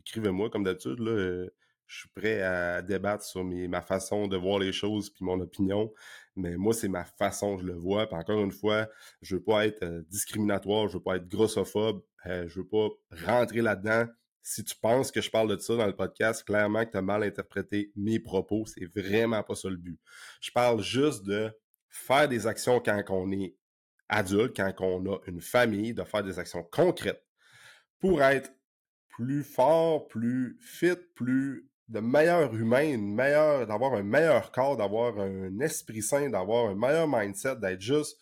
écrivez-moi 0.00 0.50
comme 0.50 0.64
d'habitude. 0.64 0.98
Là, 1.00 1.10
euh, 1.10 1.50
je 1.86 2.00
suis 2.00 2.08
prêt 2.08 2.40
à 2.42 2.82
débattre 2.82 3.24
sur 3.24 3.44
mes, 3.44 3.68
ma 3.68 3.82
façon 3.82 4.26
de 4.26 4.36
voir 4.36 4.58
les 4.58 4.72
choses 4.72 5.10
puis 5.10 5.24
mon 5.24 5.40
opinion. 5.40 5.92
Mais 6.36 6.56
moi, 6.56 6.72
c'est 6.72 6.88
ma 6.88 7.04
façon, 7.04 7.58
je 7.58 7.64
le 7.64 7.74
vois. 7.74 8.06
Puis 8.06 8.16
encore 8.16 8.42
une 8.42 8.52
fois, 8.52 8.88
je 9.22 9.36
veux 9.36 9.42
pas 9.42 9.66
être 9.66 9.82
euh, 9.82 10.02
discriminatoire, 10.08 10.88
je 10.88 10.94
veux 10.94 11.02
pas 11.02 11.16
être 11.16 11.28
grossophobe, 11.28 12.02
euh, 12.26 12.48
je 12.48 12.60
veux 12.60 12.66
pas 12.66 12.88
rentrer 13.26 13.60
là-dedans. 13.60 14.06
Si 14.42 14.62
tu 14.64 14.74
penses 14.76 15.10
que 15.10 15.20
je 15.20 15.30
parle 15.30 15.48
de 15.48 15.58
ça 15.58 15.76
dans 15.76 15.86
le 15.86 15.96
podcast, 15.96 16.44
clairement 16.44 16.84
que 16.84 16.90
tu 16.90 16.96
as 16.98 17.02
mal 17.02 17.22
interprété 17.22 17.92
mes 17.96 18.18
propos. 18.18 18.64
C'est 18.66 18.86
vraiment 18.94 19.42
pas 19.42 19.54
ça 19.54 19.70
le 19.70 19.76
but. 19.76 19.98
Je 20.40 20.50
parle 20.50 20.82
juste 20.82 21.24
de 21.24 21.50
faire 21.88 22.28
des 22.28 22.46
actions 22.46 22.80
quand 22.80 23.02
on 23.08 23.30
est 23.30 23.56
adulte, 24.08 24.56
quand 24.56 24.72
on 24.80 25.14
a 25.14 25.18
une 25.26 25.40
famille, 25.40 25.94
de 25.94 26.04
faire 26.04 26.22
des 26.22 26.38
actions 26.38 26.62
concrètes 26.62 27.24
pour 28.00 28.22
être 28.22 28.52
plus 29.08 29.44
fort, 29.44 30.08
plus 30.08 30.58
fit, 30.60 30.96
plus 31.14 31.70
de 31.88 32.00
meilleur 32.00 32.54
humain, 32.54 32.96
d'avoir 33.66 33.94
un 33.94 34.02
meilleur 34.02 34.50
corps, 34.52 34.76
d'avoir 34.76 35.18
un 35.18 35.58
esprit 35.60 36.02
sain, 36.02 36.30
d'avoir 36.30 36.70
un 36.70 36.74
meilleur 36.74 37.06
mindset, 37.06 37.56
d'être 37.56 37.80
juste 37.80 38.18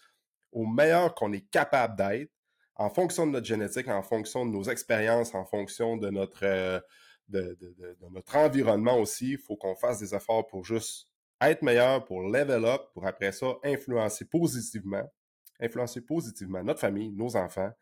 au 0.51 0.67
meilleur 0.67 1.15
qu'on 1.15 1.33
est 1.33 1.49
capable 1.51 1.97
d'être 1.97 2.31
en 2.77 2.91
fonction 2.91 3.27
de 3.27 3.33
notre 3.33 3.47
génétique, 3.47 3.89
en 3.89 4.03
fonction 4.03 4.47
de 4.47 4.51
nos 4.51 4.65
expériences, 4.65 5.35
en 5.35 5.45
fonction 5.45 5.97
de 5.97 6.11
notre, 6.11 6.45
euh, 6.45 6.81
de, 7.29 7.57
notre 8.11 8.37
environnement 8.37 8.99
aussi. 8.99 9.33
Il 9.33 9.39
faut 9.39 9.57
qu'on 9.57 9.77
fasse 9.77 9.99
des 9.99 10.15
efforts 10.15 10.47
pour 10.47 10.65
juste 10.65 11.09
être 11.41 11.63
meilleur, 11.63 12.05
pour 12.05 12.23
level 12.23 12.65
up, 12.65 12.83
pour 12.93 13.07
après 13.07 13.33
ça 13.33 13.55
influencer 13.65 14.25
positivement, 14.25 15.05
influencer 15.63 16.01
positivement 16.01 16.63
notre 16.63 16.81
famille, 16.81 17.11
nos 17.13 17.37
enfants 17.37 17.73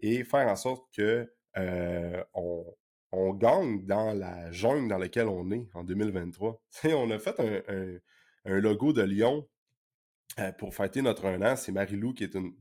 et 0.00 0.24
faire 0.24 0.48
en 0.48 0.56
sorte 0.56 0.84
que 0.94 1.30
euh, 1.56 2.24
on, 2.34 2.64
on 3.12 3.32
gagne 3.32 3.84
dans 3.86 4.12
la 4.12 4.50
jungle 4.52 4.88
dans 4.88 4.98
laquelle 4.98 5.28
on 5.28 5.50
est 5.50 5.68
en 5.74 5.84
2023. 5.84 6.62
on 6.84 7.10
a 7.10 7.18
fait 7.18 7.40
un, 7.40 8.60
logo 8.60 8.92
de 8.92 9.02
Lyon 9.02 9.48
euh, 10.38 10.52
pour 10.52 10.74
fêter 10.74 11.02
notre 11.02 11.26
un 11.26 11.42
an. 11.42 11.56
C'est 11.56 11.72
Marie-Lou 11.72 12.14
qui 12.14 12.24
est 12.24 12.34
une, 12.34 12.54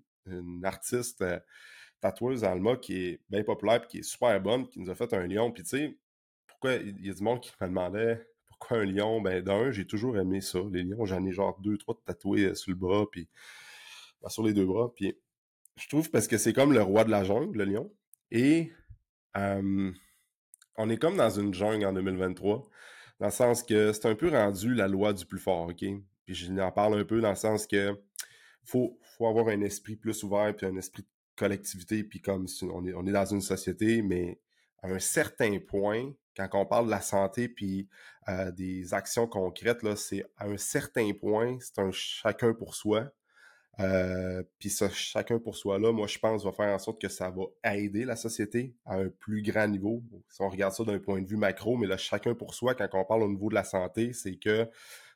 artiste 0.64 1.22
euh, 1.22 1.40
tatoueuse 2.02 2.44
Alma 2.44 2.76
qui 2.76 3.06
est 3.06 3.22
bien 3.30 3.44
populaire 3.44 3.84
et 3.84 3.88
qui 3.88 4.00
est 4.00 4.04
super 4.04 4.40
bonne, 4.42 4.68
qui 4.68 4.80
nous 4.80 4.90
a 4.90 4.96
fait 4.96 5.14
un 5.14 5.26
lion. 5.26 5.52
Puis 5.52 5.64
tu 5.64 5.70
sais, 5.70 5.98
pourquoi 6.48 6.74
il 6.74 7.06
y 7.06 7.10
a 7.10 7.14
du 7.14 7.24
monde 7.24 7.40
qui 7.40 7.54
me 7.62 7.68
demandait 7.68 8.28
pourquoi 8.48 8.80
un 8.80 8.86
lion? 8.86 9.22
Ben 9.22 9.42
d'un, 9.42 9.72
j'ai 9.72 9.86
toujours 9.86 10.18
aimé 10.18 10.42
ça. 10.42 10.60
Les 10.72 10.84
lions, 10.84 11.06
j'en 11.06 11.26
ai 11.26 11.32
genre 11.32 11.58
deux, 11.62 11.78
trois 11.78 11.98
tatoués 12.06 12.46
euh, 12.46 12.56
sur 12.56 12.72
le 12.72 12.78
bras, 12.78 13.06
puis 13.10 13.30
sur 14.28 14.44
les 14.44 14.54
deux 14.54 14.66
bras. 14.66 14.94
Puis 14.96 15.18
je 15.78 15.88
trouve 15.88 16.10
parce 16.10 16.28
que 16.28 16.38
c'est 16.38 16.54
comme 16.54 16.74
le 16.74 16.82
roi 16.82 17.04
de 17.04 17.12
la 17.12 17.24
jungle, 17.24 17.58
le 17.58 17.66
lion. 17.66 17.92
Et 18.32 18.72
on 19.36 20.90
est 20.90 20.98
comme 20.98 21.18
dans 21.18 21.30
une 21.30 21.54
jungle 21.54 21.86
en 21.86 21.94
2023, 21.94 22.64
dans 23.20 23.26
le 23.26 23.32
sens 23.32 23.64
que 23.64 23.94
c'est 23.94 24.08
un 24.08 24.16
peu 24.16 24.30
rendu 24.30 24.74
la 24.74 24.88
loi 24.88 25.14
du 25.14 25.26
plus 25.26 25.40
fort, 25.40 25.70
OK? 25.70 25.86
Puis 26.26 26.36
je 26.36 26.52
en 26.60 26.72
parle 26.72 27.00
un 27.00 27.06
peu 27.06 27.22
dans 27.22 27.30
le 27.30 27.36
sens 27.36 27.68
que 27.68 27.96
faut, 28.64 29.00
faut 29.18 29.28
avoir 29.28 29.48
un 29.48 29.62
esprit 29.62 29.96
plus 29.96 30.24
ouvert, 30.24 30.56
puis 30.56 30.66
un 30.66 30.76
esprit 30.76 31.04
de 31.04 31.08
collectivité, 31.36 32.04
puis 32.04 32.22
comme 32.22 32.48
on 32.64 32.86
est, 32.86 32.94
on 32.94 33.06
est 33.06 33.12
dans 33.12 33.26
une 33.26 33.42
société, 33.42 34.02
mais 34.02 34.40
à 34.84 34.90
un 34.90 35.00
certain 35.00 35.58
point, 35.60 36.12
quand 36.36 36.50
on 36.54 36.66
parle 36.66 36.86
de 36.86 36.92
la 36.92 37.02
santé 37.02 37.48
puis 37.50 37.88
euh, 38.28 38.52
des 38.52 38.94
actions 38.94 39.28
concrètes, 39.28 39.84
là, 39.84 39.96
c'est 39.96 40.26
à 40.38 40.48
un 40.48 40.58
certain 40.58 41.12
point, 41.14 41.58
c'est 41.62 41.80
un 41.80 41.92
chacun 41.92 42.54
pour 42.54 42.76
soi. 42.76 43.10
Euh, 43.80 44.42
puis 44.58 44.70
ça, 44.70 44.90
chacun 44.90 45.38
pour 45.38 45.56
soi 45.56 45.78
là, 45.78 45.92
moi 45.92 46.08
je 46.08 46.18
pense 46.18 46.44
va 46.44 46.52
faire 46.52 46.74
en 46.74 46.80
sorte 46.80 47.00
que 47.00 47.10
ça 47.10 47.30
va 47.30 47.44
aider 47.76 48.06
la 48.06 48.16
société 48.16 48.74
à 48.86 48.96
un 48.96 49.10
plus 49.10 49.44
grand 49.44 49.68
niveau. 49.68 50.04
Si 50.30 50.42
on 50.42 50.50
regarde 50.50 50.74
ça 50.74 50.84
d'un 50.84 51.00
point 51.00 51.22
de 51.22 51.28
vue 51.28 51.38
macro, 51.38 51.78
mais 51.78 51.86
là, 51.88 51.98
chacun 51.98 52.34
pour 52.34 52.56
soi, 52.56 52.74
quand 52.74 52.88
on 52.94 53.06
parle 53.06 53.24
au 53.24 53.30
niveau 53.30 53.50
de 53.50 53.56
la 53.56 53.64
santé, 53.64 54.14
c'est 54.14 54.36
que 54.36 54.68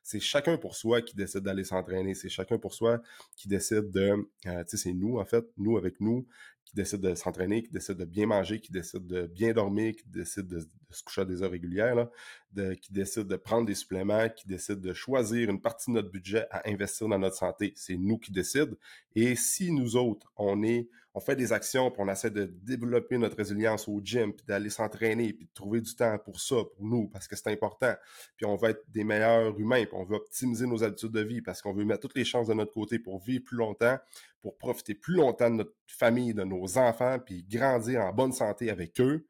c'est 0.03 0.19
chacun 0.19 0.57
pour 0.57 0.75
soi 0.75 1.01
qui 1.01 1.15
décide 1.15 1.41
d'aller 1.41 1.63
s'entraîner. 1.63 2.13
C'est 2.15 2.29
chacun 2.29 2.57
pour 2.57 2.73
soi 2.73 3.01
qui 3.35 3.47
décide 3.47 3.91
de, 3.91 4.29
euh, 4.47 4.63
tu 4.63 4.77
sais, 4.77 4.77
c'est 4.77 4.93
nous 4.93 5.17
en 5.17 5.25
fait, 5.25 5.45
nous 5.57 5.77
avec 5.77 5.99
nous, 5.99 6.27
qui 6.71 6.75
décide 6.75 7.01
de 7.01 7.15
s'entraîner, 7.15 7.63
qui 7.63 7.71
décide 7.71 7.97
de 7.97 8.05
bien 8.05 8.25
manger, 8.25 8.61
qui 8.61 8.71
décide 8.71 9.05
de 9.05 9.27
bien 9.27 9.51
dormir, 9.51 9.93
qui 9.93 10.07
décide 10.07 10.47
de, 10.47 10.59
se 10.89 11.03
coucher 11.03 11.21
à 11.21 11.25
des 11.25 11.43
heures 11.43 11.51
régulières. 11.51 11.95
Là. 11.95 12.75
qui 12.75 12.93
décide 12.93 13.27
de 13.27 13.35
prendre 13.35 13.65
des 13.65 13.75
suppléments, 13.75 14.29
qui 14.29 14.47
décide 14.47 14.79
de 14.79 14.93
choisir 14.93 15.49
une 15.49 15.61
partie 15.61 15.91
de 15.91 15.95
notre 15.95 16.09
budget 16.09 16.47
à 16.49 16.67
investir 16.69 17.07
dans 17.09 17.19
notre 17.19 17.35
santé. 17.35 17.73
C'est 17.75 17.97
nous 17.97 18.17
qui 18.17 18.31
décident. 18.31 18.75
Et 19.15 19.35
si 19.35 19.71
nous 19.71 19.97
autres, 19.97 20.31
on 20.37 20.63
est, 20.63 20.87
on 21.13 21.19
fait 21.19 21.35
des 21.35 21.51
actions, 21.51 21.91
puis 21.91 22.01
on 22.01 22.09
essaie 22.09 22.31
de 22.31 22.45
développer 22.45 23.17
notre 23.17 23.35
résilience 23.35 23.89
au 23.89 23.99
gym, 24.01 24.31
puis 24.33 24.45
d'aller 24.45 24.69
s'entraîner, 24.69 25.33
puis 25.33 25.45
de 25.45 25.51
trouver 25.53 25.81
du 25.81 25.93
temps 25.93 26.17
pour 26.19 26.39
ça, 26.39 26.55
pour 26.55 26.85
nous, 26.85 27.07
parce 27.09 27.27
que 27.27 27.35
c'est 27.35 27.49
important. 27.49 27.93
Puis 28.37 28.45
on 28.45 28.55
veut 28.55 28.69
être 28.69 28.83
des 28.89 29.03
meilleurs 29.03 29.59
humains, 29.59 29.83
puis 29.83 29.93
on 29.93 30.05
veut 30.05 30.15
optimiser 30.15 30.67
nos 30.67 30.83
habitudes 30.83 31.11
de 31.11 31.21
vie, 31.21 31.41
parce 31.41 31.61
qu'on 31.61 31.73
veut 31.73 31.83
mettre 31.83 32.01
toutes 32.01 32.15
les 32.15 32.23
chances 32.23 32.47
de 32.47 32.53
notre 32.53 32.71
côté 32.71 32.97
pour 32.97 33.21
vivre 33.21 33.43
plus 33.43 33.57
longtemps, 33.57 33.97
pour 34.41 34.57
profiter 34.57 34.95
plus 34.95 35.15
longtemps 35.15 35.49
de 35.49 35.55
notre 35.55 35.73
famille, 35.87 36.33
de 36.33 36.43
nos 36.43 36.60
enfants, 36.77 37.17
puis 37.19 37.43
grandir 37.43 38.01
en 38.01 38.13
bonne 38.13 38.33
santé 38.33 38.69
avec 38.69 38.99
eux 38.99 39.25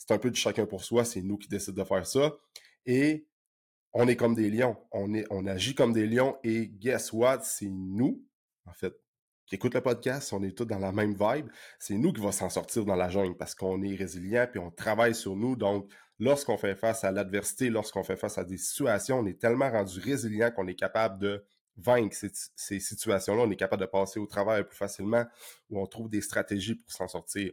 c'est 0.00 0.14
un 0.14 0.18
peu 0.18 0.30
de 0.30 0.36
chacun 0.36 0.64
pour 0.64 0.82
soi, 0.82 1.04
c'est 1.04 1.20
nous 1.20 1.36
qui 1.36 1.46
décidons 1.46 1.82
de 1.82 1.86
faire 1.86 2.06
ça. 2.06 2.32
Et 2.86 3.26
on 3.92 4.08
est 4.08 4.16
comme 4.16 4.34
des 4.34 4.50
lions, 4.50 4.76
on, 4.92 5.12
est, 5.12 5.26
on 5.30 5.46
agit 5.46 5.74
comme 5.74 5.92
des 5.92 6.06
lions 6.06 6.38
et 6.42 6.68
guess 6.68 7.12
what? 7.12 7.40
C'est 7.42 7.68
nous, 7.68 8.24
en 8.64 8.72
fait, 8.72 8.94
qui 9.44 9.56
écoutent 9.56 9.74
le 9.74 9.82
podcast, 9.82 10.32
on 10.32 10.42
est 10.42 10.56
tous 10.56 10.64
dans 10.64 10.78
la 10.78 10.90
même 10.90 11.12
vibe, 11.12 11.48
c'est 11.78 11.98
nous 11.98 12.14
qui 12.14 12.22
va 12.22 12.32
s'en 12.32 12.48
sortir 12.48 12.86
dans 12.86 12.96
la 12.96 13.10
jungle 13.10 13.36
parce 13.36 13.54
qu'on 13.54 13.82
est 13.82 13.94
résilient 13.94 14.46
puis 14.50 14.58
on 14.58 14.70
travaille 14.70 15.14
sur 15.14 15.36
nous. 15.36 15.54
Donc, 15.54 15.92
lorsqu'on 16.18 16.56
fait 16.56 16.76
face 16.76 17.04
à 17.04 17.12
l'adversité, 17.12 17.68
lorsqu'on 17.68 18.02
fait 18.02 18.16
face 18.16 18.38
à 18.38 18.44
des 18.44 18.56
situations, 18.56 19.18
on 19.18 19.26
est 19.26 19.38
tellement 19.38 19.70
rendu 19.70 20.00
résilient 20.00 20.50
qu'on 20.50 20.66
est 20.66 20.76
capable 20.76 21.18
de 21.18 21.44
vaincre 21.82 22.16
ces, 22.56 22.80
situations-là, 22.80 23.42
on 23.42 23.50
est 23.50 23.56
capable 23.56 23.82
de 23.82 23.86
passer 23.86 24.20
au 24.20 24.26
travail 24.26 24.64
plus 24.64 24.76
facilement 24.76 25.24
ou 25.68 25.80
on 25.80 25.86
trouve 25.86 26.08
des 26.08 26.20
stratégies 26.20 26.74
pour 26.74 26.92
s'en 26.92 27.08
sortir. 27.08 27.52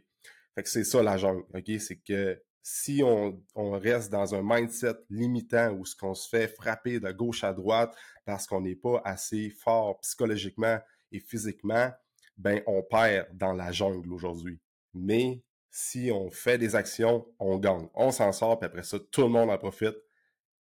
C'est 0.64 0.84
ça 0.84 1.02
la 1.02 1.16
jungle, 1.16 1.44
OK? 1.54 1.80
C'est 1.80 1.98
que 1.98 2.42
si 2.70 3.02
on, 3.02 3.40
reste 3.78 4.10
dans 4.10 4.34
un 4.34 4.42
mindset 4.42 4.96
limitant 5.08 5.72
où 5.72 5.86
ce 5.86 5.96
qu'on 5.96 6.14
se 6.14 6.28
fait 6.28 6.48
frapper 6.48 7.00
de 7.00 7.10
gauche 7.12 7.42
à 7.42 7.54
droite 7.54 7.96
parce 8.26 8.46
qu'on 8.46 8.60
n'est 8.60 8.76
pas 8.76 9.00
assez 9.04 9.48
fort 9.48 10.00
psychologiquement 10.00 10.78
et 11.10 11.20
physiquement, 11.20 11.90
ben 12.36 12.62
on 12.66 12.82
perd 12.82 13.34
dans 13.34 13.54
la 13.54 13.72
jungle 13.72 14.12
aujourd'hui. 14.12 14.60
Mais 14.92 15.42
si 15.70 16.10
on 16.12 16.30
fait 16.30 16.58
des 16.58 16.76
actions, 16.76 17.26
on 17.38 17.56
gagne. 17.58 17.88
On 17.94 18.10
s'en 18.10 18.32
sort, 18.32 18.58
puis 18.58 18.66
après 18.66 18.82
ça, 18.82 18.98
tout 18.98 19.22
le 19.22 19.28
monde 19.28 19.48
en 19.48 19.58
profite. 19.58 19.96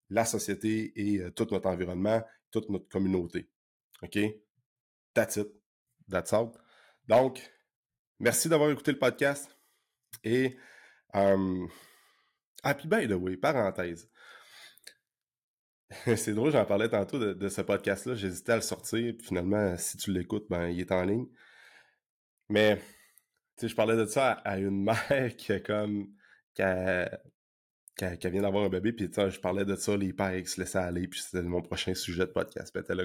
La 0.09 0.25
société 0.25 0.93
et 0.95 1.19
euh, 1.19 1.31
tout 1.33 1.49
notre 1.51 1.69
environnement, 1.69 2.23
toute 2.53 2.69
notre 2.71 2.89
communauté. 2.89 3.49
OK? 4.03 4.19
That's 5.15 5.37
it. 5.37 5.49
That's 6.09 6.33
all. 6.33 6.53
Donc, 7.09 7.41
merci 8.19 8.49
d'avoir 8.49 8.71
écouté 8.71 8.93
le 8.93 8.99
podcast. 8.99 9.49
Et 10.25 10.57
um, 11.15 11.69
ah, 12.63 12.75
puis 12.75 12.89
by 12.89 13.07
the 13.07 13.13
way, 13.13 13.37
parenthèse. 13.37 14.11
c'est 16.17 16.35
drôle, 16.35 16.51
j'en 16.51 16.65
parlais 16.65 16.89
tantôt 16.89 17.19
de, 17.19 17.49
ce 17.49 17.61
podcast-là. 17.61 18.15
J'hésitais 18.15 18.53
à 18.53 18.57
le 18.57 18.63
sortir, 18.63 19.15
puis 19.17 19.29
finalement, 19.29 19.77
si 19.77 19.97
tu 19.97 20.13
l'écoutes, 20.13 20.47
ben, 20.51 20.69
il 20.69 20.81
est 20.81 20.93
en 20.93 21.05
ligne. 21.05 21.27
Mais, 22.49 22.77
tu 22.77 22.83
sais, 23.59 23.69
je 23.69 23.77
parlais 23.77 23.97
de 23.97 24.07
ça 24.07 24.33
à, 24.33 24.59
une 24.59 24.85
mère 25.11 25.37
qui 25.37 25.53
a 25.53 25.61
comme. 25.61 26.09
qui, 26.55 26.63
qui, 27.97 28.29
vient 28.31 28.43
d'avoir 28.43 28.65
un 28.65 28.69
bébé, 28.69 28.93
puis 28.93 29.11
je 29.13 29.41
parlais 29.41 29.65
de 29.65 29.75
ça, 29.75 29.97
les 29.97 30.13
pères 30.13 30.43
qui 30.43 30.49
se 30.49 30.61
laissaient 30.61 30.79
aller, 30.79 31.09
puis 31.09 31.21
c'était 31.21 31.43
mon 31.43 31.63
prochain 31.63 31.95
sujet 31.95 32.27
de 32.27 32.33
podcast. 32.33 32.73
Puis 32.73 32.97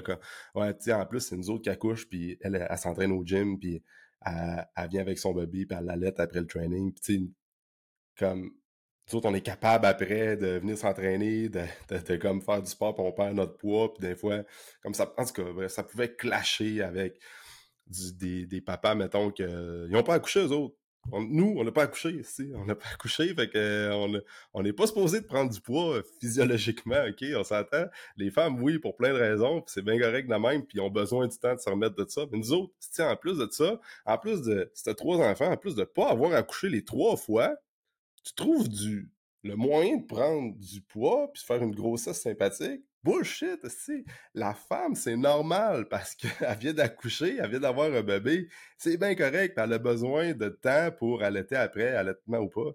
ouais, 0.54 0.74
tu 0.74 0.84
sais, 0.84 0.92
en 0.92 1.06
plus, 1.06 1.20
c'est 1.20 1.36
nous 1.36 1.50
autres 1.50 1.62
qui 1.62 1.70
accouchent, 1.70 2.08
puis 2.08 2.38
elle, 2.42 2.66
elle, 2.68 2.78
s'entraîne 2.78 3.12
au 3.12 3.24
gym, 3.24 3.58
puis 3.58 3.82
elle, 4.24 4.66
elle, 4.76 4.88
vient 4.90 5.00
avec 5.00 5.18
son 5.18 5.32
bébé, 5.32 5.64
puis 5.66 5.76
elle 5.78 5.86
l'allait 5.86 6.20
après 6.20 6.40
le 6.40 6.46
training. 6.46 6.92
Puis 6.92 7.00
tu 7.02 7.14
sais, 7.14 7.30
comme, 8.18 8.50
nous 9.10 9.18
autres, 9.18 9.28
on 9.28 9.34
est 9.34 9.40
capable 9.40 9.86
après 9.86 10.36
de 10.36 10.58
venir 10.58 10.76
s'entraîner, 10.76 11.48
de, 11.48 11.64
de, 11.88 12.16
comme 12.16 12.42
faire 12.42 12.62
du 12.62 12.70
sport, 12.70 12.94
puis 12.94 13.04
on 13.04 13.12
perd 13.12 13.34
notre 13.34 13.56
poids, 13.56 13.92
puis 13.94 14.06
des 14.06 14.14
fois, 14.14 14.42
comme 14.82 14.94
ça, 14.94 15.12
en 15.16 15.24
tout 15.24 15.32
cas, 15.32 15.68
ça 15.68 15.82
pouvait 15.82 16.14
clasher 16.14 16.82
avec 16.82 17.18
des, 17.86 18.46
des, 18.46 18.60
papas, 18.60 18.94
mettons, 18.94 19.30
qu'ils 19.30 19.88
n'ont 19.90 20.02
pas 20.02 20.14
accouché, 20.14 20.40
eux 20.40 20.52
autres. 20.52 20.76
Nous, 21.10 21.54
on 21.56 21.64
n'a 21.64 21.72
pas 21.72 21.82
accouché 21.82 22.10
ici. 22.10 22.52
On 22.54 22.64
n'a 22.64 22.74
pas 22.74 22.88
accouché, 22.94 23.34
fait 23.34 23.48
que 23.48 23.90
on 24.54 24.62
n'est 24.62 24.72
pas 24.72 24.86
supposé 24.86 25.20
de 25.20 25.26
prendre 25.26 25.50
du 25.50 25.60
poids 25.60 25.96
euh, 25.96 26.02
physiologiquement, 26.20 27.04
OK? 27.08 27.24
On 27.36 27.44
s'entend. 27.44 27.86
Les 28.16 28.30
femmes, 28.30 28.62
oui, 28.62 28.78
pour 28.78 28.96
plein 28.96 29.12
de 29.12 29.18
raisons, 29.18 29.62
c'est 29.66 29.82
bien 29.82 29.98
correct 29.98 30.28
de 30.28 30.34
même, 30.34 30.64
puis 30.64 30.78
ils 30.78 30.80
ont 30.80 30.90
besoin 30.90 31.26
du 31.26 31.38
temps 31.38 31.54
de 31.54 31.60
se 31.60 31.68
remettre 31.68 31.96
de 31.96 32.08
ça. 32.08 32.22
Mais 32.30 32.38
nous 32.38 32.52
autres, 32.52 32.72
en 33.00 33.16
plus 33.16 33.38
de 33.38 33.48
ça, 33.50 33.80
en 34.06 34.18
plus 34.18 34.42
de 34.42 34.70
c'était 34.74 34.94
trois 34.94 35.18
enfants, 35.18 35.50
en 35.50 35.56
plus 35.56 35.74
de 35.74 35.84
pas 35.84 36.10
avoir 36.10 36.32
accouché 36.34 36.68
les 36.68 36.84
trois 36.84 37.16
fois, 37.16 37.54
tu 38.24 38.34
trouves 38.34 38.68
du 38.68 39.10
le 39.44 39.56
moyen 39.56 39.96
de 39.96 40.06
prendre 40.06 40.54
du 40.56 40.80
poids 40.82 41.30
puis 41.32 41.42
faire 41.42 41.62
une 41.62 41.74
grossesse 41.74 42.20
sympathique, 42.20 42.82
bullshit, 43.04 43.66
si 43.68 44.04
la 44.34 44.54
femme, 44.54 44.94
c'est 44.94 45.16
normal 45.16 45.88
parce 45.88 46.14
qu'elle 46.14 46.30
vient 46.60 46.72
d'accoucher, 46.72 47.38
elle 47.38 47.50
vient 47.50 47.60
d'avoir 47.60 47.92
un 47.92 48.02
bébé, 48.02 48.48
c'est 48.78 48.96
bien 48.96 49.14
correct, 49.14 49.54
elle 49.56 49.72
a 49.72 49.78
besoin 49.78 50.32
de 50.32 50.48
temps 50.48 50.90
pour 50.98 51.22
allaiter 51.22 51.56
après, 51.56 51.94
allaitement 51.94 52.38
ou 52.38 52.48
pas. 52.48 52.70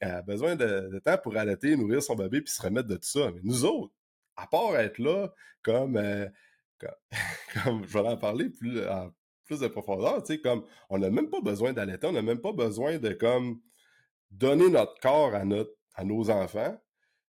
Elle 0.00 0.10
a 0.10 0.22
besoin 0.22 0.56
de, 0.56 1.00
temps 1.04 1.18
pour 1.18 1.36
allaiter, 1.36 1.76
nourrir 1.76 2.02
son 2.02 2.14
bébé 2.14 2.40
puis 2.40 2.52
se 2.52 2.62
remettre 2.62 2.88
de 2.88 2.96
tout 2.96 3.08
ça. 3.08 3.32
Mais 3.34 3.40
nous 3.42 3.64
autres, 3.64 3.92
à 4.36 4.46
part 4.46 4.76
être 4.76 4.98
là 4.98 5.32
comme, 5.62 5.96
euh, 5.96 6.26
comme, 7.64 7.84
je 7.86 7.92
vais 7.92 8.00
en 8.00 8.16
parler 8.16 8.50
plus 8.50 8.86
en 8.86 9.10
plus 9.44 9.60
de 9.60 9.68
profondeur, 9.68 10.22
tu 10.22 10.34
sais, 10.34 10.40
comme 10.40 10.64
on 10.90 10.98
n'a 10.98 11.10
même 11.10 11.30
pas 11.30 11.40
besoin 11.40 11.72
d'allaiter, 11.72 12.06
on 12.06 12.12
n'a 12.12 12.22
même 12.22 12.40
pas 12.40 12.52
besoin 12.52 12.98
de 12.98 13.12
comme 13.14 13.60
donner 14.30 14.68
notre 14.68 15.00
corps 15.00 15.34
à 15.34 15.44
notre 15.46 15.72
à 15.94 16.04
nos 16.04 16.30
enfants, 16.30 16.78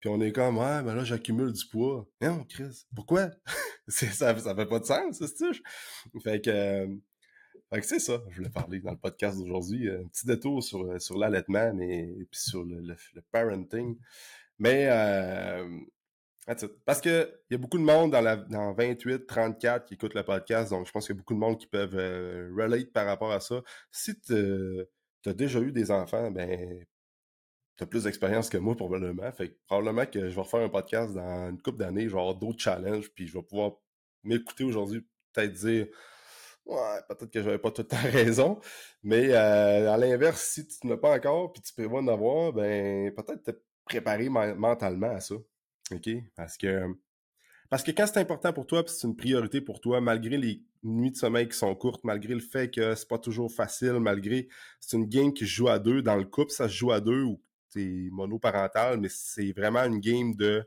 puis 0.00 0.08
on 0.11 0.20
est 0.20 0.32
comme 0.32 0.58
ouais, 0.58 0.82
ben 0.82 0.94
là 0.94 1.04
j'accumule 1.04 1.52
du 1.52 1.66
poids. 1.66 2.08
Non, 2.20 2.44
Chris, 2.44 2.87
pourquoi? 2.94 3.30
Ça 3.88 4.37
ça 4.38 4.54
fait 4.54 4.66
pas 4.66 4.80
de 4.80 4.84
sens, 4.84 5.18
c'est 5.18 6.20
Fait 6.22 6.40
que 6.42 6.50
euh, 6.50 6.87
fait 7.72 7.80
que 7.80 7.87
c'est 7.87 7.98
ça, 7.98 8.22
je 8.30 8.37
voulais 8.37 8.50
parler 8.50 8.80
dans 8.80 8.92
le 8.92 8.98
podcast 8.98 9.38
d'aujourd'hui, 9.38 9.90
un 9.90 10.04
petit 10.08 10.26
détour 10.26 10.62
sur 10.62 11.00
sur 11.00 11.18
l'allaitement 11.18 11.72
mais 11.74 12.06
puis 12.30 12.40
sur 12.40 12.64
le, 12.64 12.80
le, 12.80 13.22
parenting. 13.32 13.98
Mais 14.58 14.88
euh, 14.90 15.66
parce 16.87 17.00
que 17.00 17.30
il 17.50 17.54
y 17.54 17.56
a 17.56 17.58
beaucoup 17.58 17.78
de 17.78 17.82
monde 17.82 18.12
dans 18.12 18.20
la 18.20 18.37
dans 18.37 18.72
28, 18.72 19.26
34 19.26 19.87
qui 19.87 19.94
écoutent 19.94 20.14
le 20.14 20.22
podcast, 20.22 20.70
donc 20.70 20.87
je 20.87 20.92
pense 20.92 21.06
qu'il 21.06 21.14
y 21.14 21.18
a 21.18 21.20
beaucoup 21.20 21.34
de 21.34 21.38
monde 21.38 21.58
qui 21.58 21.66
peuvent 21.66 21.96
euh, 21.96 22.50
relate 22.56 22.92
par 22.92 23.06
rapport 23.06 23.32
à 23.32 23.40
ça. 23.40 23.62
Si 23.90 24.18
tu 24.20 24.34
as 25.26 25.34
déjà 25.34 25.61
eu 25.61 25.72
des 25.72 25.90
enfants, 25.90 26.30
ben 26.30 26.84
t'as 27.78 27.86
plus 27.86 28.04
d'expérience 28.04 28.50
que 28.50 28.58
moi 28.58 28.76
probablement. 28.76 29.30
Fait 29.32 29.48
que 29.48 29.54
probablement 29.66 30.04
que 30.04 30.28
je 30.28 30.34
vais 30.34 30.40
refaire 30.40 30.60
un 30.60 30.68
podcast 30.68 31.14
dans 31.14 31.48
une 31.48 31.62
couple 31.62 31.78
d'années, 31.78 32.08
je 32.08 32.14
vais 32.14 32.20
avoir 32.20 32.34
d'autres 32.34 32.60
challenges, 32.60 33.10
puis 33.14 33.26
je 33.26 33.32
vais 33.32 33.42
pouvoir 33.42 33.72
m'écouter 34.24 34.64
aujourd'hui, 34.64 35.06
peut-être 35.32 35.52
dire 35.52 35.86
Ouais, 36.66 37.00
peut-être 37.08 37.30
que 37.30 37.42
j'avais 37.42 37.58
pas 37.58 37.70
tout 37.70 37.82
le 37.82 37.88
temps 37.88 37.96
raison. 38.02 38.60
Mais 39.02 39.30
euh, 39.30 39.90
à 39.90 39.96
l'inverse, 39.96 40.42
si 40.42 40.66
tu 40.66 40.86
n'as 40.86 40.98
pas 40.98 41.16
encore 41.16 41.52
puis 41.52 41.62
tu 41.62 41.72
prévois 41.72 42.00
en 42.00 42.08
avoir, 42.08 42.52
ben 42.52 43.14
peut-être 43.14 43.42
te 43.42 43.50
préparer 43.86 44.28
mentalement 44.28 45.10
à 45.10 45.20
ça. 45.20 45.36
OK? 45.92 46.10
Parce 46.36 46.58
que 46.58 46.82
parce 47.70 47.82
que 47.82 47.90
quand 47.90 48.06
c'est 48.06 48.18
important 48.18 48.52
pour 48.52 48.66
toi, 48.66 48.84
puis 48.84 48.94
c'est 48.94 49.06
une 49.06 49.16
priorité 49.16 49.60
pour 49.60 49.80
toi, 49.80 50.00
malgré 50.00 50.36
les 50.36 50.62
nuits 50.82 51.10
de 51.10 51.16
sommeil 51.16 51.48
qui 51.48 51.56
sont 51.56 51.74
courtes, 51.74 52.02
malgré 52.04 52.34
le 52.34 52.40
fait 52.40 52.70
que 52.70 52.94
c'est 52.94 53.08
pas 53.08 53.18
toujours 53.18 53.52
facile, 53.52 53.98
malgré 54.00 54.48
c'est 54.80 54.96
une 54.96 55.06
game 55.06 55.32
qui 55.32 55.46
se 55.46 55.52
joue 55.52 55.68
à 55.68 55.78
deux, 55.78 56.02
dans 56.02 56.16
le 56.16 56.24
couple, 56.24 56.50
ça 56.50 56.68
se 56.68 56.74
joue 56.74 56.92
à 56.92 57.00
deux 57.00 57.22
ou 57.22 57.40
c'est 57.68 58.09
monoparental, 58.11 58.98
mais 59.00 59.09
c'est 59.11 59.52
vraiment 59.52 59.85
une 59.85 60.00
game 60.00 60.35
de 60.35 60.64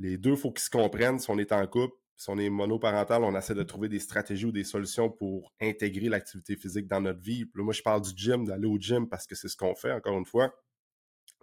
les 0.00 0.18
deux, 0.18 0.36
faut 0.36 0.52
qu'ils 0.52 0.64
se 0.64 0.70
comprennent 0.70 1.18
si 1.18 1.30
on 1.30 1.38
est 1.38 1.52
en 1.52 1.66
couple. 1.66 1.94
Si 2.16 2.30
on 2.30 2.38
est 2.38 2.50
monoparental, 2.50 3.24
on 3.24 3.36
essaie 3.36 3.54
de 3.54 3.62
trouver 3.64 3.88
des 3.88 3.98
stratégies 3.98 4.46
ou 4.46 4.52
des 4.52 4.64
solutions 4.64 5.10
pour 5.10 5.52
intégrer 5.60 6.08
l'activité 6.08 6.56
physique 6.56 6.86
dans 6.86 7.00
notre 7.00 7.20
vie. 7.20 7.44
moi, 7.54 7.72
je 7.72 7.82
parle 7.82 8.02
du 8.02 8.10
gym, 8.14 8.44
d'aller 8.44 8.66
au 8.66 8.78
gym 8.78 9.08
parce 9.08 9.26
que 9.26 9.34
c'est 9.34 9.48
ce 9.48 9.56
qu'on 9.56 9.74
fait, 9.74 9.92
encore 9.92 10.16
une 10.16 10.24
fois. 10.24 10.54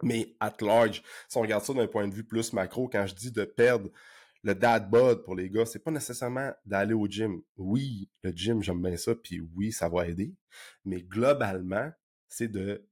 Mais 0.02 0.34
at 0.40 0.56
large, 0.60 1.02
si 1.28 1.36
on 1.36 1.42
regarde 1.42 1.64
ça 1.64 1.74
d'un 1.74 1.86
point 1.86 2.08
de 2.08 2.14
vue 2.14 2.24
plus 2.24 2.52
macro, 2.52 2.88
quand 2.88 3.06
je 3.06 3.14
dis 3.14 3.30
de 3.30 3.44
perdre 3.44 3.90
le 4.42 4.54
dad 4.54 4.90
bod 4.90 5.24
pour 5.24 5.36
les 5.36 5.50
gars, 5.50 5.66
c'est 5.66 5.78
pas 5.78 5.90
nécessairement 5.90 6.52
d'aller 6.64 6.94
au 6.94 7.06
gym. 7.06 7.42
Oui, 7.56 8.08
le 8.22 8.32
gym, 8.32 8.62
j'aime 8.62 8.82
bien 8.82 8.96
ça, 8.96 9.14
puis 9.14 9.40
oui, 9.54 9.72
ça 9.72 9.88
va 9.88 10.08
aider. 10.08 10.34
Mais 10.84 11.02
globalement, 11.02 11.90
c'est 12.28 12.48
de 12.48 12.88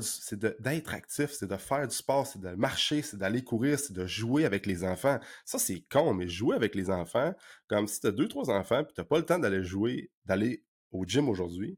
c'est 0.00 0.38
d'être 0.38 0.94
actif, 0.94 1.32
c'est 1.32 1.48
de 1.48 1.56
faire 1.56 1.86
du 1.88 1.94
sport, 1.94 2.26
c'est 2.26 2.40
de 2.40 2.50
marcher, 2.50 3.02
c'est 3.02 3.16
d'aller 3.16 3.42
courir, 3.42 3.78
c'est 3.78 3.92
de 3.92 4.06
jouer 4.06 4.44
avec 4.44 4.66
les 4.66 4.84
enfants. 4.84 5.18
Ça, 5.44 5.58
c'est 5.58 5.84
con, 5.90 6.14
mais 6.14 6.28
jouer 6.28 6.54
avec 6.54 6.74
les 6.74 6.90
enfants, 6.90 7.34
comme 7.66 7.88
si 7.88 8.00
tu 8.00 8.06
as 8.06 8.12
deux, 8.12 8.28
trois 8.28 8.50
enfants, 8.50 8.84
puis 8.84 8.94
tu 8.94 9.04
pas 9.04 9.18
le 9.18 9.24
temps 9.24 9.38
d'aller 9.38 9.64
jouer, 9.64 10.10
d'aller 10.24 10.64
au 10.92 11.04
gym 11.04 11.28
aujourd'hui. 11.28 11.76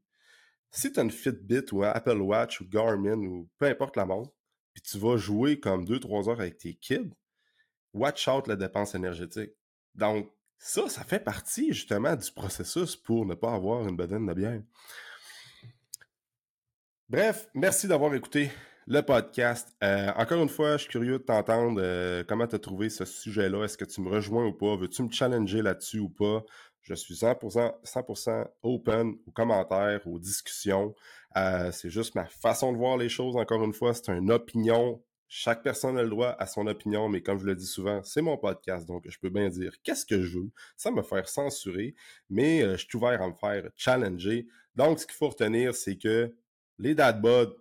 Si 0.69 0.91
tu 0.91 0.99
as 0.99 1.03
une 1.03 1.11
Fitbit 1.11 1.63
ou 1.71 1.83
un 1.83 1.89
Apple 1.89 2.21
Watch 2.21 2.61
ou 2.61 2.67
Garmin 2.67 3.17
ou 3.17 3.49
peu 3.57 3.65
importe 3.65 3.95
la 3.95 4.05
montre, 4.05 4.31
puis 4.73 4.83
tu 4.83 4.99
vas 4.99 5.17
jouer 5.17 5.59
comme 5.59 5.85
deux, 5.85 5.99
trois 5.99 6.29
heures 6.29 6.39
avec 6.39 6.57
tes 6.57 6.75
kids, 6.75 7.11
watch 7.93 8.27
out 8.27 8.47
la 8.47 8.55
dépense 8.55 8.93
énergétique. 8.93 9.51
Donc, 9.95 10.31
ça, 10.59 10.87
ça 10.87 11.03
fait 11.03 11.19
partie 11.19 11.73
justement 11.73 12.15
du 12.15 12.31
processus 12.31 12.95
pour 12.95 13.25
ne 13.25 13.33
pas 13.33 13.53
avoir 13.53 13.87
une 13.87 13.95
bedaine 13.95 14.25
de 14.27 14.33
bière. 14.33 14.61
Bref, 17.09 17.47
merci 17.53 17.87
d'avoir 17.87 18.13
écouté 18.15 18.51
le 18.85 18.99
podcast. 18.99 19.73
Euh, 19.81 20.11
encore 20.17 20.43
une 20.43 20.49
fois, 20.49 20.73
je 20.73 20.81
suis 20.81 20.91
curieux 20.91 21.19
de 21.19 21.23
t'entendre 21.23 21.79
euh, 21.81 22.21
comment 22.27 22.45
tu 22.45 22.55
as 22.55 22.59
trouvé 22.59 22.89
ce 22.89 23.05
sujet-là? 23.05 23.63
Est-ce 23.63 23.77
que 23.77 23.85
tu 23.85 24.01
me 24.01 24.09
rejoins 24.09 24.45
ou 24.45 24.51
pas? 24.51 24.75
Veux-tu 24.75 25.03
me 25.03 25.09
challenger 25.09 25.61
là-dessus 25.61 25.99
ou 25.99 26.09
pas? 26.09 26.43
Je 26.81 26.93
suis 26.95 27.13
100%, 27.13 27.75
100% 27.81 28.47
open 28.61 29.15
aux 29.25 29.31
commentaires, 29.31 30.05
aux 30.05 30.19
discussions. 30.19 30.93
Euh, 31.37 31.71
c'est 31.71 31.89
juste 31.89 32.13
ma 32.13 32.25
façon 32.25 32.73
de 32.73 32.77
voir 32.77 32.97
les 32.97 33.07
choses. 33.07 33.37
Encore 33.37 33.63
une 33.63 33.73
fois, 33.73 33.93
c'est 33.93 34.09
une 34.09 34.29
opinion. 34.29 35.01
Chaque 35.29 35.63
personne 35.63 35.97
a 35.97 36.03
le 36.03 36.09
droit 36.09 36.35
à 36.37 36.45
son 36.45 36.67
opinion, 36.67 37.07
mais 37.07 37.21
comme 37.21 37.39
je 37.39 37.45
le 37.45 37.55
dis 37.55 37.67
souvent, 37.67 38.03
c'est 38.03 38.21
mon 38.21 38.35
podcast, 38.35 38.85
donc 38.85 39.05
je 39.07 39.17
peux 39.17 39.29
bien 39.29 39.47
dire 39.47 39.71
qu'est-ce 39.81 40.05
que 40.05 40.21
je 40.21 40.39
veux, 40.39 40.49
sans 40.75 40.91
me 40.91 41.03
faire 41.03 41.29
censurer, 41.29 41.95
mais 42.29 42.63
je 42.77 42.85
suis 42.85 42.97
ouvert 42.97 43.21
à 43.21 43.29
me 43.29 43.33
faire 43.33 43.69
challenger. 43.77 44.45
Donc, 44.75 44.99
ce 44.99 45.05
qu'il 45.05 45.15
faut 45.15 45.29
retenir, 45.29 45.73
c'est 45.73 45.97
que 45.97 46.33
les 46.79 46.95
dadbods, 46.95 47.55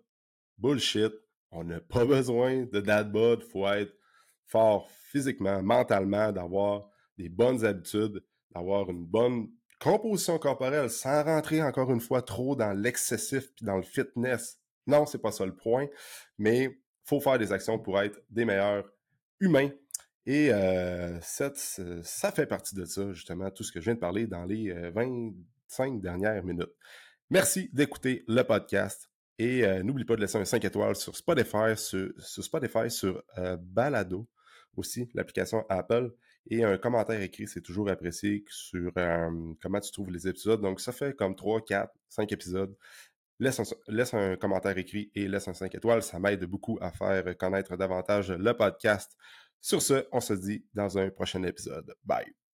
bullshit. 0.59 1.13
On 1.51 1.65
n'a 1.65 1.81
pas 1.81 2.05
besoin 2.17 2.65
de 2.65 2.81
dad 2.81 3.11
bod. 3.11 3.43
Il 3.45 3.51
faut 3.51 3.67
être 3.69 3.93
fort 4.45 4.91
physiquement, 4.91 5.63
mentalement, 5.63 6.33
d'avoir 6.33 6.89
des 7.19 7.29
bonnes 7.29 7.65
habitudes, 7.65 8.23
d'avoir 8.55 8.91
une 8.91 9.05
bonne 9.05 9.49
composition 9.81 10.39
corporelle 10.39 10.91
sans 10.91 11.23
rentrer 11.25 11.63
encore 11.63 11.93
une 11.93 12.01
fois 12.01 12.23
trop 12.23 12.57
dans 12.57 12.73
l'excessif 12.73 13.53
puis 13.55 13.65
dans 13.65 13.77
le 13.77 13.83
fitness. 13.83 14.59
Non, 14.87 15.07
c'est 15.07 15.19
pas 15.19 15.33
ça 15.33 15.45
le 15.45 15.55
point, 15.55 15.87
mais 16.39 16.79
faut 17.05 17.21
faire 17.21 17.39
des 17.39 17.53
actions 17.53 17.79
pour 17.79 18.01
être 18.01 18.21
des 18.31 18.45
meilleurs 18.45 18.85
humains. 19.41 19.71
Et 20.27 20.53
euh, 20.53 21.21
ça, 21.21 21.53
ça 22.03 22.33
fait 22.33 22.47
partie 22.47 22.75
de 22.75 22.85
ça, 22.85 23.13
justement, 23.13 23.51
tout 23.51 23.63
ce 23.63 23.71
que 23.71 23.81
je 23.81 23.85
viens 23.85 23.95
de 23.95 24.01
parler 24.01 24.27
dans 24.27 24.45
les 24.45 24.73
25 24.73 25.95
euh, 25.95 25.99
dernières 26.01 26.43
minutes. 26.43 26.73
Merci 27.31 27.69
d'écouter 27.73 28.25
le 28.29 28.43
podcast. 28.43 29.11
Et 29.39 29.65
euh, 29.65 29.83
n'oublie 29.83 30.05
pas 30.05 30.15
de 30.15 30.21
laisser 30.21 30.39
un 30.39 30.45
5 30.45 30.65
étoiles 30.65 30.97
sur 30.97 31.17
Spotify, 31.17 31.77
sur, 31.77 32.09
Spotify, 32.19 32.89
sur 32.89 33.23
euh, 33.37 33.57
Balado 33.61 34.29
aussi, 34.77 35.11
l'application 35.13 35.65
Apple. 35.69 36.13
Et 36.49 36.63
un 36.63 36.79
commentaire 36.79 37.21
écrit, 37.21 37.49
c'est 37.49 37.61
toujours 37.61 37.91
apprécié 37.91 38.45
sur 38.49 38.93
euh, 38.97 39.55
comment 39.61 39.81
tu 39.81 39.91
trouves 39.91 40.11
les 40.11 40.29
épisodes. 40.29 40.61
Donc, 40.61 40.81
ça 40.81 40.93
fait 40.93 41.15
comme 41.17 41.35
3, 41.35 41.65
4, 41.65 41.93
5 42.09 42.31
épisodes. 42.33 42.77
Laisse 43.41 43.61
laisse 43.89 44.15
un 44.15 44.37
commentaire 44.37 44.79
écrit 44.79 45.11
et 45.15 45.29
laisse 45.29 45.49
un 45.49 45.55
5 45.55 45.75
étoiles. 45.75 46.03
Ça 46.03 46.21
m'aide 46.21 46.45
beaucoup 46.45 46.79
à 46.81 46.93
faire 46.93 47.37
connaître 47.37 47.77
davantage 47.77 48.31
le 48.31 48.57
podcast. 48.57 49.17
Sur 49.61 49.83
ce, 49.83 50.07
on 50.13 50.21
se 50.21 50.33
dit 50.33 50.65
dans 50.75 50.97
un 50.97 51.11
prochain 51.11 51.43
épisode. 51.43 51.93
Bye. 52.05 52.46